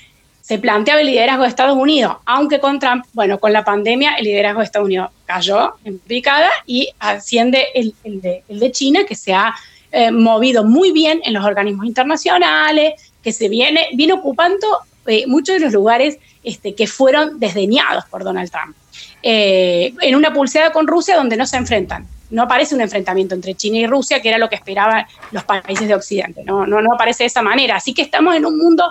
se 0.41 0.57
planteaba 0.59 1.01
el 1.01 1.07
liderazgo 1.07 1.43
de 1.43 1.49
Estados 1.49 1.77
Unidos, 1.77 2.17
aunque 2.25 2.59
con 2.59 2.79
Trump, 2.79 3.05
bueno, 3.13 3.39
con 3.39 3.53
la 3.53 3.63
pandemia 3.63 4.15
el 4.15 4.25
liderazgo 4.25 4.59
de 4.59 4.65
Estados 4.65 4.85
Unidos 4.87 5.09
cayó 5.25 5.75
en 5.85 5.99
picada 5.99 6.49
y 6.65 6.89
asciende 6.99 7.67
el, 7.73 7.93
de, 8.03 8.71
China, 8.71 9.05
que 9.07 9.15
se 9.15 9.33
ha 9.33 9.55
eh, 9.91 10.11
movido 10.11 10.65
muy 10.65 10.91
bien 10.91 11.21
en 11.23 11.33
los 11.33 11.45
organismos 11.45 11.85
internacionales, 11.85 12.93
que 13.23 13.31
se 13.31 13.47
viene, 13.47 13.87
viene 13.93 14.13
ocupando 14.13 14.67
eh, 15.05 15.25
muchos 15.27 15.55
de 15.55 15.61
los 15.61 15.73
lugares 15.73 16.17
este, 16.43 16.75
que 16.75 16.87
fueron 16.87 17.39
desdeñados 17.39 18.03
por 18.05 18.25
Donald 18.25 18.51
Trump. 18.51 18.75
Eh, 19.21 19.93
en 20.01 20.15
una 20.15 20.33
pulseada 20.33 20.73
con 20.73 20.87
Rusia 20.87 21.15
donde 21.15 21.37
no 21.37 21.45
se 21.45 21.55
enfrentan. 21.55 22.05
No 22.33 22.43
aparece 22.43 22.75
un 22.75 22.81
enfrentamiento 22.81 23.35
entre 23.35 23.55
China 23.55 23.77
y 23.77 23.87
Rusia, 23.87 24.21
que 24.21 24.29
era 24.29 24.37
lo 24.37 24.49
que 24.49 24.55
esperaban 24.55 25.05
los 25.31 25.43
países 25.43 25.87
de 25.87 25.95
Occidente. 25.95 26.43
No, 26.43 26.65
no, 26.65 26.81
no 26.81 26.93
aparece 26.93 27.23
de 27.23 27.27
esa 27.27 27.41
manera. 27.41 27.77
Así 27.77 27.93
que 27.93 28.01
estamos 28.01 28.35
en 28.35 28.45
un 28.45 28.57
mundo 28.57 28.85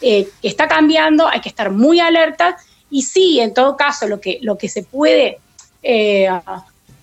eh, 0.00 0.28
que 0.42 0.48
está 0.48 0.66
cambiando, 0.66 1.28
hay 1.28 1.40
que 1.40 1.48
estar 1.48 1.70
muy 1.70 2.00
alerta. 2.00 2.56
Y 2.90 3.02
sí, 3.02 3.40
en 3.40 3.54
todo 3.54 3.76
caso, 3.76 4.06
lo 4.08 4.20
que, 4.20 4.38
lo 4.42 4.58
que 4.58 4.68
se 4.68 4.82
puede 4.82 5.38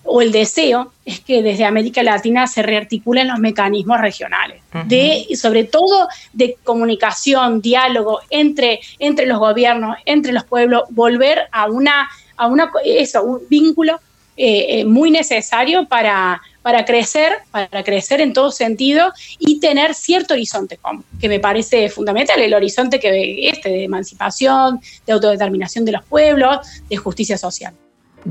o 0.04 0.20
el 0.20 0.32
deseo 0.32 0.92
es 1.04 1.20
que 1.20 1.42
desde 1.42 1.64
América 1.64 2.02
Latina 2.02 2.46
se 2.46 2.62
rearticulen 2.62 3.28
los 3.28 3.38
mecanismos 3.38 4.00
regionales, 4.00 4.62
de, 4.86 5.26
sobre 5.34 5.64
todo 5.64 6.08
de 6.32 6.56
comunicación, 6.62 7.60
diálogo 7.60 8.20
entre, 8.30 8.80
entre 8.98 9.26
los 9.26 9.38
gobiernos, 9.38 9.96
entre 10.04 10.32
los 10.32 10.44
pueblos, 10.44 10.82
volver 10.90 11.48
a 11.50 11.66
una, 11.66 12.08
a 12.36 12.46
una 12.46 12.70
eso, 12.84 13.22
un 13.22 13.40
vínculo 13.48 13.98
eh, 14.36 14.80
eh, 14.80 14.84
muy 14.84 15.10
necesario 15.10 15.86
para, 15.86 16.42
para 16.62 16.84
crecer, 16.84 17.32
para 17.52 17.84
crecer 17.84 18.20
en 18.20 18.32
todo 18.32 18.50
sentido 18.50 19.12
y 19.38 19.60
tener 19.60 19.94
cierto 19.94 20.34
horizonte 20.34 20.76
común, 20.76 21.04
que 21.20 21.28
me 21.28 21.38
parece 21.38 21.88
fundamental, 21.88 22.40
el 22.40 22.52
horizonte 22.52 22.98
que 22.98 23.48
este 23.48 23.68
de 23.68 23.84
emancipación, 23.84 24.80
de 25.06 25.12
autodeterminación 25.12 25.84
de 25.84 25.92
los 25.92 26.04
pueblos, 26.04 26.58
de 26.88 26.96
justicia 26.96 27.38
social. 27.38 27.74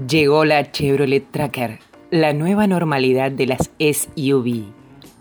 Llegó 0.07 0.43
la 0.43 0.71
Chevrolet 0.71 1.31
Tracker, 1.31 1.79
la 2.11 2.33
nueva 2.33 2.67
normalidad 2.67 3.31
de 3.31 3.45
las 3.47 3.69
SUV. 3.79 4.63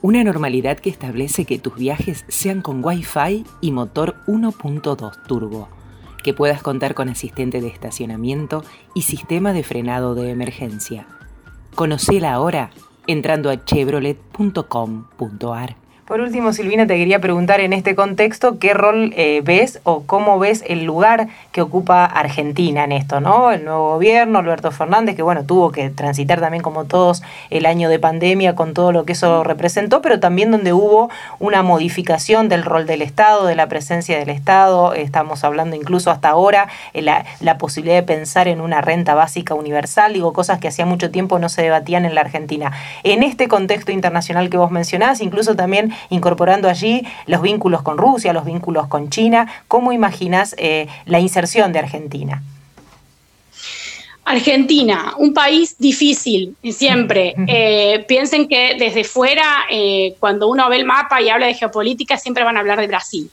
Una 0.00 0.24
normalidad 0.24 0.80
que 0.80 0.90
establece 0.90 1.44
que 1.44 1.58
tus 1.58 1.76
viajes 1.76 2.24
sean 2.26 2.60
con 2.60 2.84
Wi-Fi 2.84 3.44
y 3.60 3.70
motor 3.70 4.16
1.2 4.26 5.26
turbo, 5.28 5.68
que 6.22 6.34
puedas 6.34 6.62
contar 6.62 6.94
con 6.94 7.08
asistente 7.08 7.60
de 7.60 7.68
estacionamiento 7.68 8.64
y 8.94 9.02
sistema 9.02 9.52
de 9.52 9.62
frenado 9.62 10.14
de 10.14 10.30
emergencia. 10.30 11.06
Conocela 11.74 12.32
ahora 12.32 12.70
entrando 13.06 13.50
a 13.50 13.64
chevrolet.com.ar. 13.64 15.81
Por 16.06 16.20
último, 16.20 16.52
Silvina, 16.52 16.84
te 16.84 16.96
quería 16.96 17.20
preguntar 17.20 17.60
en 17.60 17.72
este 17.72 17.94
contexto 17.94 18.58
qué 18.58 18.74
rol 18.74 19.14
eh, 19.16 19.40
ves 19.44 19.80
o 19.84 20.02
cómo 20.02 20.40
ves 20.40 20.64
el 20.66 20.82
lugar 20.82 21.28
que 21.52 21.62
ocupa 21.62 22.04
Argentina 22.04 22.82
en 22.82 22.90
esto, 22.90 23.20
¿no? 23.20 23.52
El 23.52 23.64
nuevo 23.64 23.90
gobierno, 23.90 24.40
Alberto 24.40 24.72
Fernández, 24.72 25.14
que 25.14 25.22
bueno, 25.22 25.44
tuvo 25.44 25.70
que 25.70 25.90
transitar 25.90 26.40
también 26.40 26.60
como 26.60 26.86
todos 26.86 27.22
el 27.50 27.66
año 27.66 27.88
de 27.88 28.00
pandemia 28.00 28.56
con 28.56 28.74
todo 28.74 28.90
lo 28.90 29.04
que 29.04 29.12
eso 29.12 29.44
representó, 29.44 30.02
pero 30.02 30.18
también 30.18 30.50
donde 30.50 30.72
hubo 30.72 31.08
una 31.38 31.62
modificación 31.62 32.48
del 32.48 32.64
rol 32.64 32.84
del 32.84 33.00
Estado, 33.00 33.46
de 33.46 33.54
la 33.54 33.68
presencia 33.68 34.18
del 34.18 34.30
Estado, 34.30 34.94
estamos 34.94 35.44
hablando 35.44 35.76
incluso 35.76 36.10
hasta 36.10 36.30
ahora 36.30 36.66
la, 36.94 37.24
la 37.38 37.58
posibilidad 37.58 37.94
de 37.94 38.02
pensar 38.02 38.48
en 38.48 38.60
una 38.60 38.80
renta 38.80 39.14
básica 39.14 39.54
universal, 39.54 40.14
digo, 40.14 40.32
cosas 40.32 40.58
que 40.58 40.66
hacía 40.66 40.84
mucho 40.84 41.12
tiempo 41.12 41.38
no 41.38 41.48
se 41.48 41.62
debatían 41.62 42.04
en 42.04 42.16
la 42.16 42.22
Argentina. 42.22 42.72
En 43.04 43.22
este 43.22 43.46
contexto 43.46 43.92
internacional 43.92 44.50
que 44.50 44.56
vos 44.56 44.72
mencionás, 44.72 45.20
incluso 45.20 45.54
también 45.54 45.92
incorporando 46.10 46.68
allí 46.68 47.02
los 47.26 47.42
vínculos 47.42 47.82
con 47.82 47.98
Rusia, 47.98 48.32
los 48.32 48.44
vínculos 48.44 48.86
con 48.88 49.10
China. 49.10 49.50
¿Cómo 49.68 49.92
imaginas 49.92 50.54
eh, 50.58 50.88
la 51.06 51.20
inserción 51.20 51.72
de 51.72 51.80
Argentina? 51.80 52.42
Argentina, 54.24 55.14
un 55.18 55.34
país 55.34 55.76
difícil, 55.78 56.56
siempre. 56.70 57.34
Eh, 57.54 58.04
piensen 58.08 58.48
que 58.48 58.76
desde 58.78 59.04
fuera, 59.04 59.66
eh, 59.70 60.14
cuando 60.20 60.48
uno 60.48 60.68
ve 60.68 60.76
el 60.76 60.84
mapa 60.84 61.20
y 61.20 61.28
habla 61.28 61.46
de 61.46 61.54
geopolítica, 61.54 62.16
siempre 62.16 62.44
van 62.44 62.56
a 62.56 62.60
hablar 62.60 62.80
de 62.80 62.86
Brasil. 62.86 63.30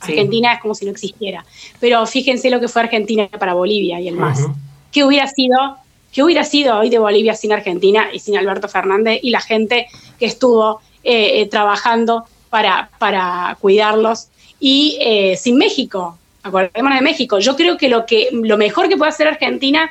Argentina 0.00 0.54
es 0.54 0.60
como 0.60 0.74
si 0.74 0.86
no 0.86 0.90
existiera. 0.90 1.44
Pero 1.78 2.04
fíjense 2.06 2.50
lo 2.50 2.58
que 2.58 2.68
fue 2.68 2.82
Argentina 2.82 3.28
para 3.38 3.54
Bolivia 3.54 4.00
y 4.00 4.08
el 4.08 4.16
MAS. 4.16 4.46
¿Qué 4.90 5.04
hubiera 5.04 5.26
sido? 5.28 5.76
¿Qué 6.12 6.24
hubiera 6.24 6.42
sido 6.44 6.78
hoy 6.78 6.90
de 6.90 6.98
Bolivia 6.98 7.34
sin 7.34 7.52
Argentina 7.52 8.08
y 8.12 8.18
sin 8.18 8.36
Alberto 8.36 8.66
Fernández 8.68 9.20
y 9.22 9.30
la 9.30 9.40
gente 9.40 9.86
que 10.18 10.26
estuvo 10.26 10.80
eh, 11.02 11.40
eh, 11.40 11.46
trabajando 11.46 12.24
para, 12.50 12.90
para 12.98 13.56
cuidarlos. 13.60 14.28
Y 14.58 14.98
eh, 15.00 15.36
sin 15.36 15.56
México, 15.56 16.18
acordémonos 16.42 16.98
de 16.98 17.04
México, 17.04 17.38
yo 17.38 17.56
creo 17.56 17.78
que 17.78 17.88
lo, 17.88 18.04
que 18.04 18.28
lo 18.32 18.56
mejor 18.58 18.88
que 18.88 18.96
puede 18.96 19.10
hacer 19.10 19.26
Argentina 19.26 19.90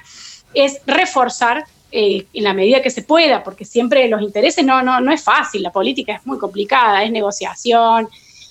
es 0.54 0.82
reforzar 0.86 1.66
en 1.92 2.44
la 2.44 2.54
medida 2.54 2.84
que 2.84 2.92
se 2.92 3.02
pueda, 3.02 3.44
porque 3.44 3.66
siempre 3.66 4.08
los 4.08 4.22
intereses 4.22 4.64
no, 4.64 4.84
no, 4.84 5.02
no 5.02 5.12
es 5.12 5.24
fácil, 5.24 5.64
la 5.64 5.72
política 5.72 6.14
es 6.14 6.26
muy 6.28 6.38
complicada, 6.38 7.04
es 7.04 7.12
negociación, 7.12 8.08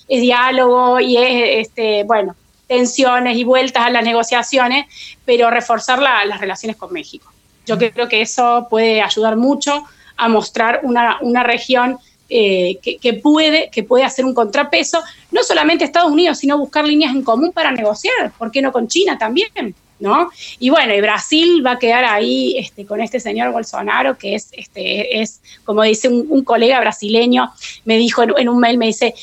es 0.09 0.21
diálogo 0.21 0.99
y 0.99 1.15
es, 1.15 1.67
este, 1.67 2.03
bueno, 2.03 2.35
tensiones 2.67 3.37
y 3.37 3.43
vueltas 3.43 3.85
a 3.85 3.89
las 3.89 4.03
negociaciones, 4.03 4.85
pero 5.25 5.49
reforzar 5.49 5.99
las 6.01 6.39
relaciones 6.39 6.75
con 6.75 6.91
México. 6.91 7.31
Yo 7.65 7.77
creo 7.77 8.09
que 8.09 8.21
eso 8.21 8.67
puede 8.69 9.01
ayudar 9.01 9.37
mucho 9.37 9.85
a 10.17 10.27
mostrar 10.27 10.81
una, 10.83 11.17
una 11.21 11.43
región 11.43 11.97
eh, 12.31 12.77
que, 12.81 13.13
puede, 13.13 13.69
que 13.71 13.83
puede 13.83 14.03
hacer 14.03 14.23
un 14.23 14.35
contrapeso, 14.35 15.01
no 15.31 15.41
solamente 15.43 15.83
Estados 15.83 16.11
Unidos, 16.11 16.37
sino 16.37 16.59
buscar 16.59 16.85
líneas 16.85 17.13
en 17.13 17.23
común 17.23 17.51
para 17.51 17.71
negociar, 17.71 18.31
¿por 18.37 18.51
qué 18.51 18.61
no 18.61 18.71
con 18.71 18.87
China 18.87 19.17
también? 19.17 19.73
¿No? 19.99 20.29
Y 20.59 20.69
bueno, 20.69 20.93
y 20.93 21.01
Brasil 21.01 21.65
va 21.65 21.71
a 21.71 21.79
quedar 21.79 22.05
ahí 22.05 22.55
este, 22.57 22.85
con 22.85 23.01
este 23.01 23.19
señor 23.19 23.51
Bolsonaro, 23.51 24.17
que 24.17 24.35
es, 24.35 24.49
este, 24.53 25.21
es 25.21 25.41
como 25.65 25.81
dice 25.83 26.07
un, 26.07 26.43
colega 26.43 26.79
brasileño, 26.79 27.51
me 27.83 27.97
dijo 27.97 28.21
en, 28.23 28.47
un 28.47 28.59
mail, 28.59 28.77
me 28.77 28.85
dice, 28.85 29.13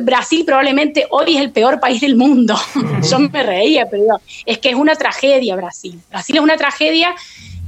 Brasil 0.00 0.44
probablemente 0.46 1.06
hoy 1.10 1.36
es 1.36 1.42
el 1.42 1.50
peor 1.50 1.78
país 1.78 2.00
del 2.00 2.16
mundo. 2.16 2.58
Yo 3.10 3.18
me 3.18 3.42
reía, 3.42 3.86
pero 3.90 4.18
es 4.46 4.58
que 4.58 4.70
es 4.70 4.74
una 4.74 4.96
tragedia 4.96 5.54
Brasil. 5.54 6.00
Brasil 6.10 6.36
es 6.36 6.42
una 6.42 6.56
tragedia 6.56 7.14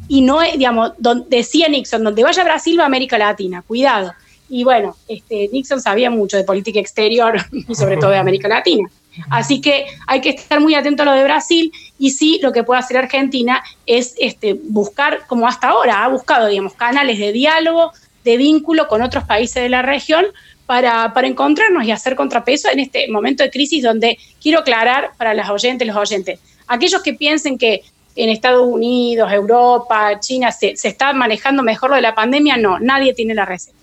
y 0.09 0.23
no 0.23 0.41
es, 0.41 0.55
digamos, 0.55 0.93
decía 1.29 1.69
Nixon, 1.69 2.03
donde 2.03 2.25
vaya 2.25 2.43
Brasil 2.43 2.81
va 2.81 2.87
América 2.87 3.19
Latina, 3.19 3.63
cuidado. 3.63 4.15
Y 4.49 4.65
bueno, 4.65 4.97
este, 5.09 5.49
Nixon 5.53 5.81
sabía 5.81 6.11
mucho 6.11 6.37
de 6.37 6.45
política 6.45 6.81
exterior 6.81 7.37
y 7.53 7.75
sobre 7.75 7.97
todo 7.97 8.11
de 8.11 8.19
América 8.19 8.49
Latina. 8.49 8.89
Así 9.31 9.61
que 9.61 9.87
hay 10.07 10.21
que 10.21 10.31
estar 10.31 10.61
muy 10.61 10.75
atento 10.75 11.03
a 11.03 11.07
lo 11.07 11.13
de 11.13 11.25
Brasil 11.25 11.73
y 11.99 12.11
sí, 12.11 12.39
lo 12.43 12.53
que 12.53 12.63
puede 12.63 12.81
hacer 12.81 12.97
Argentina 12.97 13.63
es 13.87 14.15
este, 14.19 14.55
buscar, 14.55 15.27
como 15.27 15.49
hasta 15.49 15.71
ahora 15.71 16.05
ha 16.05 16.09
buscado, 16.09 16.47
digamos, 16.47 16.75
canales 16.75 17.19
de 17.19 17.33
diálogo, 17.33 17.93
de 18.25 18.37
vínculo 18.37 18.89
con 18.89 19.03
otros 19.03 19.25
países 19.25 19.63
de 19.63 19.69
la 19.69 19.83
región 19.83 20.27
para, 20.67 21.13
encontrarnos 21.23 21.85
y 21.85 21.91
hacer 21.91 22.15
contrapeso 22.15 22.69
en 22.71 22.81
este 22.81 23.09
momento 23.09 23.43
de 23.43 23.51
crisis 23.51 23.83
donde 23.83 24.19
quiero 24.41 24.61
aclarar 24.61 25.13
para 25.17 25.33
las 25.35 25.49
oyentes, 25.49 25.89
los 25.89 25.97
oyentes, 25.97 26.39
aquellos 26.67 27.03
que 27.03 27.15
piensen 27.15 27.57
que 27.57 27.83
en 28.17 28.29
Estados 28.31 28.67
Unidos, 28.67 29.33
Europa, 29.33 30.19
China 30.21 30.53
se, 30.53 30.77
se 30.77 30.89
está 30.89 31.13
manejando 31.13 31.63
mejor 31.63 31.91
lo 31.91 31.97
de 31.97 32.03
la 32.03 32.15
pandemia, 32.15 32.57
no, 32.57 32.79
nadie 32.81 33.15
tiene 33.15 33.35
la 33.35 33.45
receta. 33.45 33.78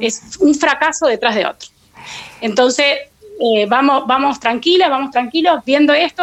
Es 0.00 0.36
un 0.38 0.54
fracaso 0.54 1.06
detrás 1.06 1.34
de 1.34 1.46
otro. 1.46 1.68
Entonces, 2.40 2.98
eh, 3.40 3.66
vamos, 3.66 4.06
vamos 4.06 4.40
tranquilas, 4.40 4.88
vamos 4.88 5.10
tranquilos 5.10 5.62
viendo 5.64 5.92
esto 5.92 6.22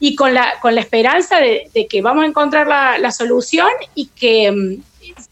y 0.00 0.14
con 0.14 0.32
la, 0.32 0.54
con 0.60 0.74
la 0.74 0.80
esperanza 0.80 1.38
de, 1.38 1.86
que 1.88 2.02
vamos 2.02 2.24
a 2.24 2.26
encontrar 2.26 2.66
la, 2.66 3.10
solución 3.10 3.68
y 3.94 4.06
que 4.06 4.50
mm, 4.50 4.82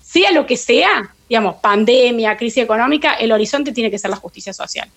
sea 0.00 0.32
lo 0.32 0.46
que 0.46 0.56
sea, 0.56 1.14
digamos, 1.28 1.56
pandemia, 1.56 2.36
crisis 2.36 2.64
económica, 2.64 3.14
el 3.14 3.32
horizonte 3.32 3.72
tiene 3.72 3.90
que 3.90 3.98
ser 3.98 4.10
la 4.10 4.16
justicia 4.16 4.52
social. 4.52 4.88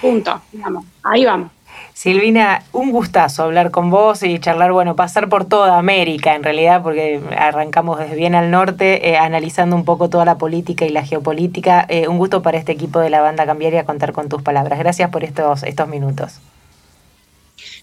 Punto. 0.00 0.42
Digamos, 0.52 0.84
ahí 1.02 1.24
vamos. 1.24 1.50
Silvina, 1.98 2.62
un 2.72 2.92
gustazo 2.92 3.42
hablar 3.42 3.72
con 3.72 3.90
vos 3.90 4.22
y 4.22 4.38
charlar, 4.38 4.70
bueno, 4.70 4.94
pasar 4.94 5.28
por 5.28 5.46
toda 5.46 5.78
América 5.78 6.36
en 6.36 6.44
realidad, 6.44 6.80
porque 6.80 7.20
arrancamos 7.36 7.98
desde 7.98 8.14
bien 8.14 8.36
al 8.36 8.52
norte, 8.52 9.08
eh, 9.08 9.16
analizando 9.16 9.74
un 9.74 9.84
poco 9.84 10.08
toda 10.08 10.24
la 10.24 10.38
política 10.38 10.84
y 10.84 10.90
la 10.90 11.04
geopolítica. 11.04 11.84
Eh, 11.88 12.06
un 12.06 12.18
gusto 12.18 12.40
para 12.40 12.56
este 12.56 12.70
equipo 12.70 13.00
de 13.00 13.10
la 13.10 13.20
banda 13.20 13.46
Cambiaria 13.46 13.84
contar 13.84 14.12
con 14.12 14.28
tus 14.28 14.42
palabras. 14.42 14.78
Gracias 14.78 15.10
por 15.10 15.24
estos, 15.24 15.64
estos 15.64 15.88
minutos. 15.88 16.34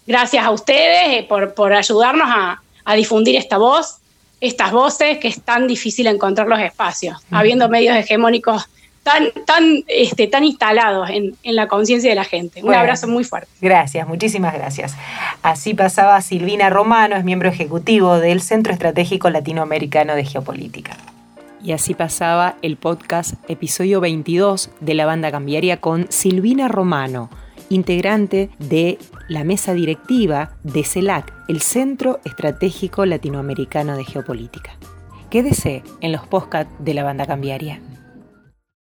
Gracias 0.07 0.45
a 0.45 0.51
ustedes 0.51 1.07
eh, 1.09 1.27
por, 1.27 1.73
ayudarnos 1.73 2.29
a, 2.85 2.95
difundir 2.95 3.35
esta 3.35 3.57
voz, 3.57 3.97
estas 4.39 4.71
voces 4.71 5.17
que 5.17 5.27
es 5.27 5.41
tan 5.41 5.67
difícil 5.67 6.07
encontrar 6.07 6.47
los 6.47 6.61
espacios, 6.61 7.17
habiendo 7.31 7.67
medios 7.67 7.97
hegemónicos 7.97 8.69
tan, 9.05 9.25
tan, 9.45 9.83
este, 9.87 10.25
tan 10.25 10.43
instalados 10.43 11.11
en, 11.11 11.35
la 11.43 11.67
conciencia 11.67 12.09
de 12.09 12.15
la 12.15 12.23
gente. 12.23 12.63
Un 12.63 12.73
abrazo 12.73 13.07
muy 13.07 13.23
fuerte. 13.23 13.47
Gracias, 13.61 14.07
muchísimas 14.07 14.55
gracias. 14.55 14.95
Así 15.43 15.75
pasaba 15.75 16.19
Silvina 16.21 16.71
Romano, 16.71 17.15
es 17.15 17.23
miembro 17.23 17.47
ejecutivo 17.47 18.17
del 18.17 18.41
Centro 18.41 18.73
Estratégico 18.73 19.29
Latinoamericano 19.29 20.15
de 20.15 20.25
Geopolítica. 20.25 20.97
Y 21.63 21.71
así 21.71 21.93
pasaba 21.93 22.55
el 22.63 22.77
podcast 22.77 23.35
episodio 23.47 24.01
22 24.01 24.71
de 24.79 24.93
la 24.95 25.05
banda 25.05 25.29
cambiaria 25.29 25.77
con 25.77 26.07
Silvina 26.09 26.67
Romano, 26.67 27.29
integrante 27.69 28.49
de 28.57 28.97
la 29.27 29.43
mesa 29.43 29.75
directiva 29.75 30.53
de 30.63 30.83
CELAC, 30.83 31.31
el 31.47 31.61
Centro 31.61 32.21
Estratégico 32.25 33.05
Latinoamericano 33.05 33.97
de 33.97 34.03
Geopolítica. 34.03 34.71
Quédese 35.29 35.83
en 36.01 36.11
los 36.11 36.25
podcasts 36.25 36.73
de 36.79 36.95
la 36.95 37.03
banda 37.03 37.27
cambiaria. 37.27 37.79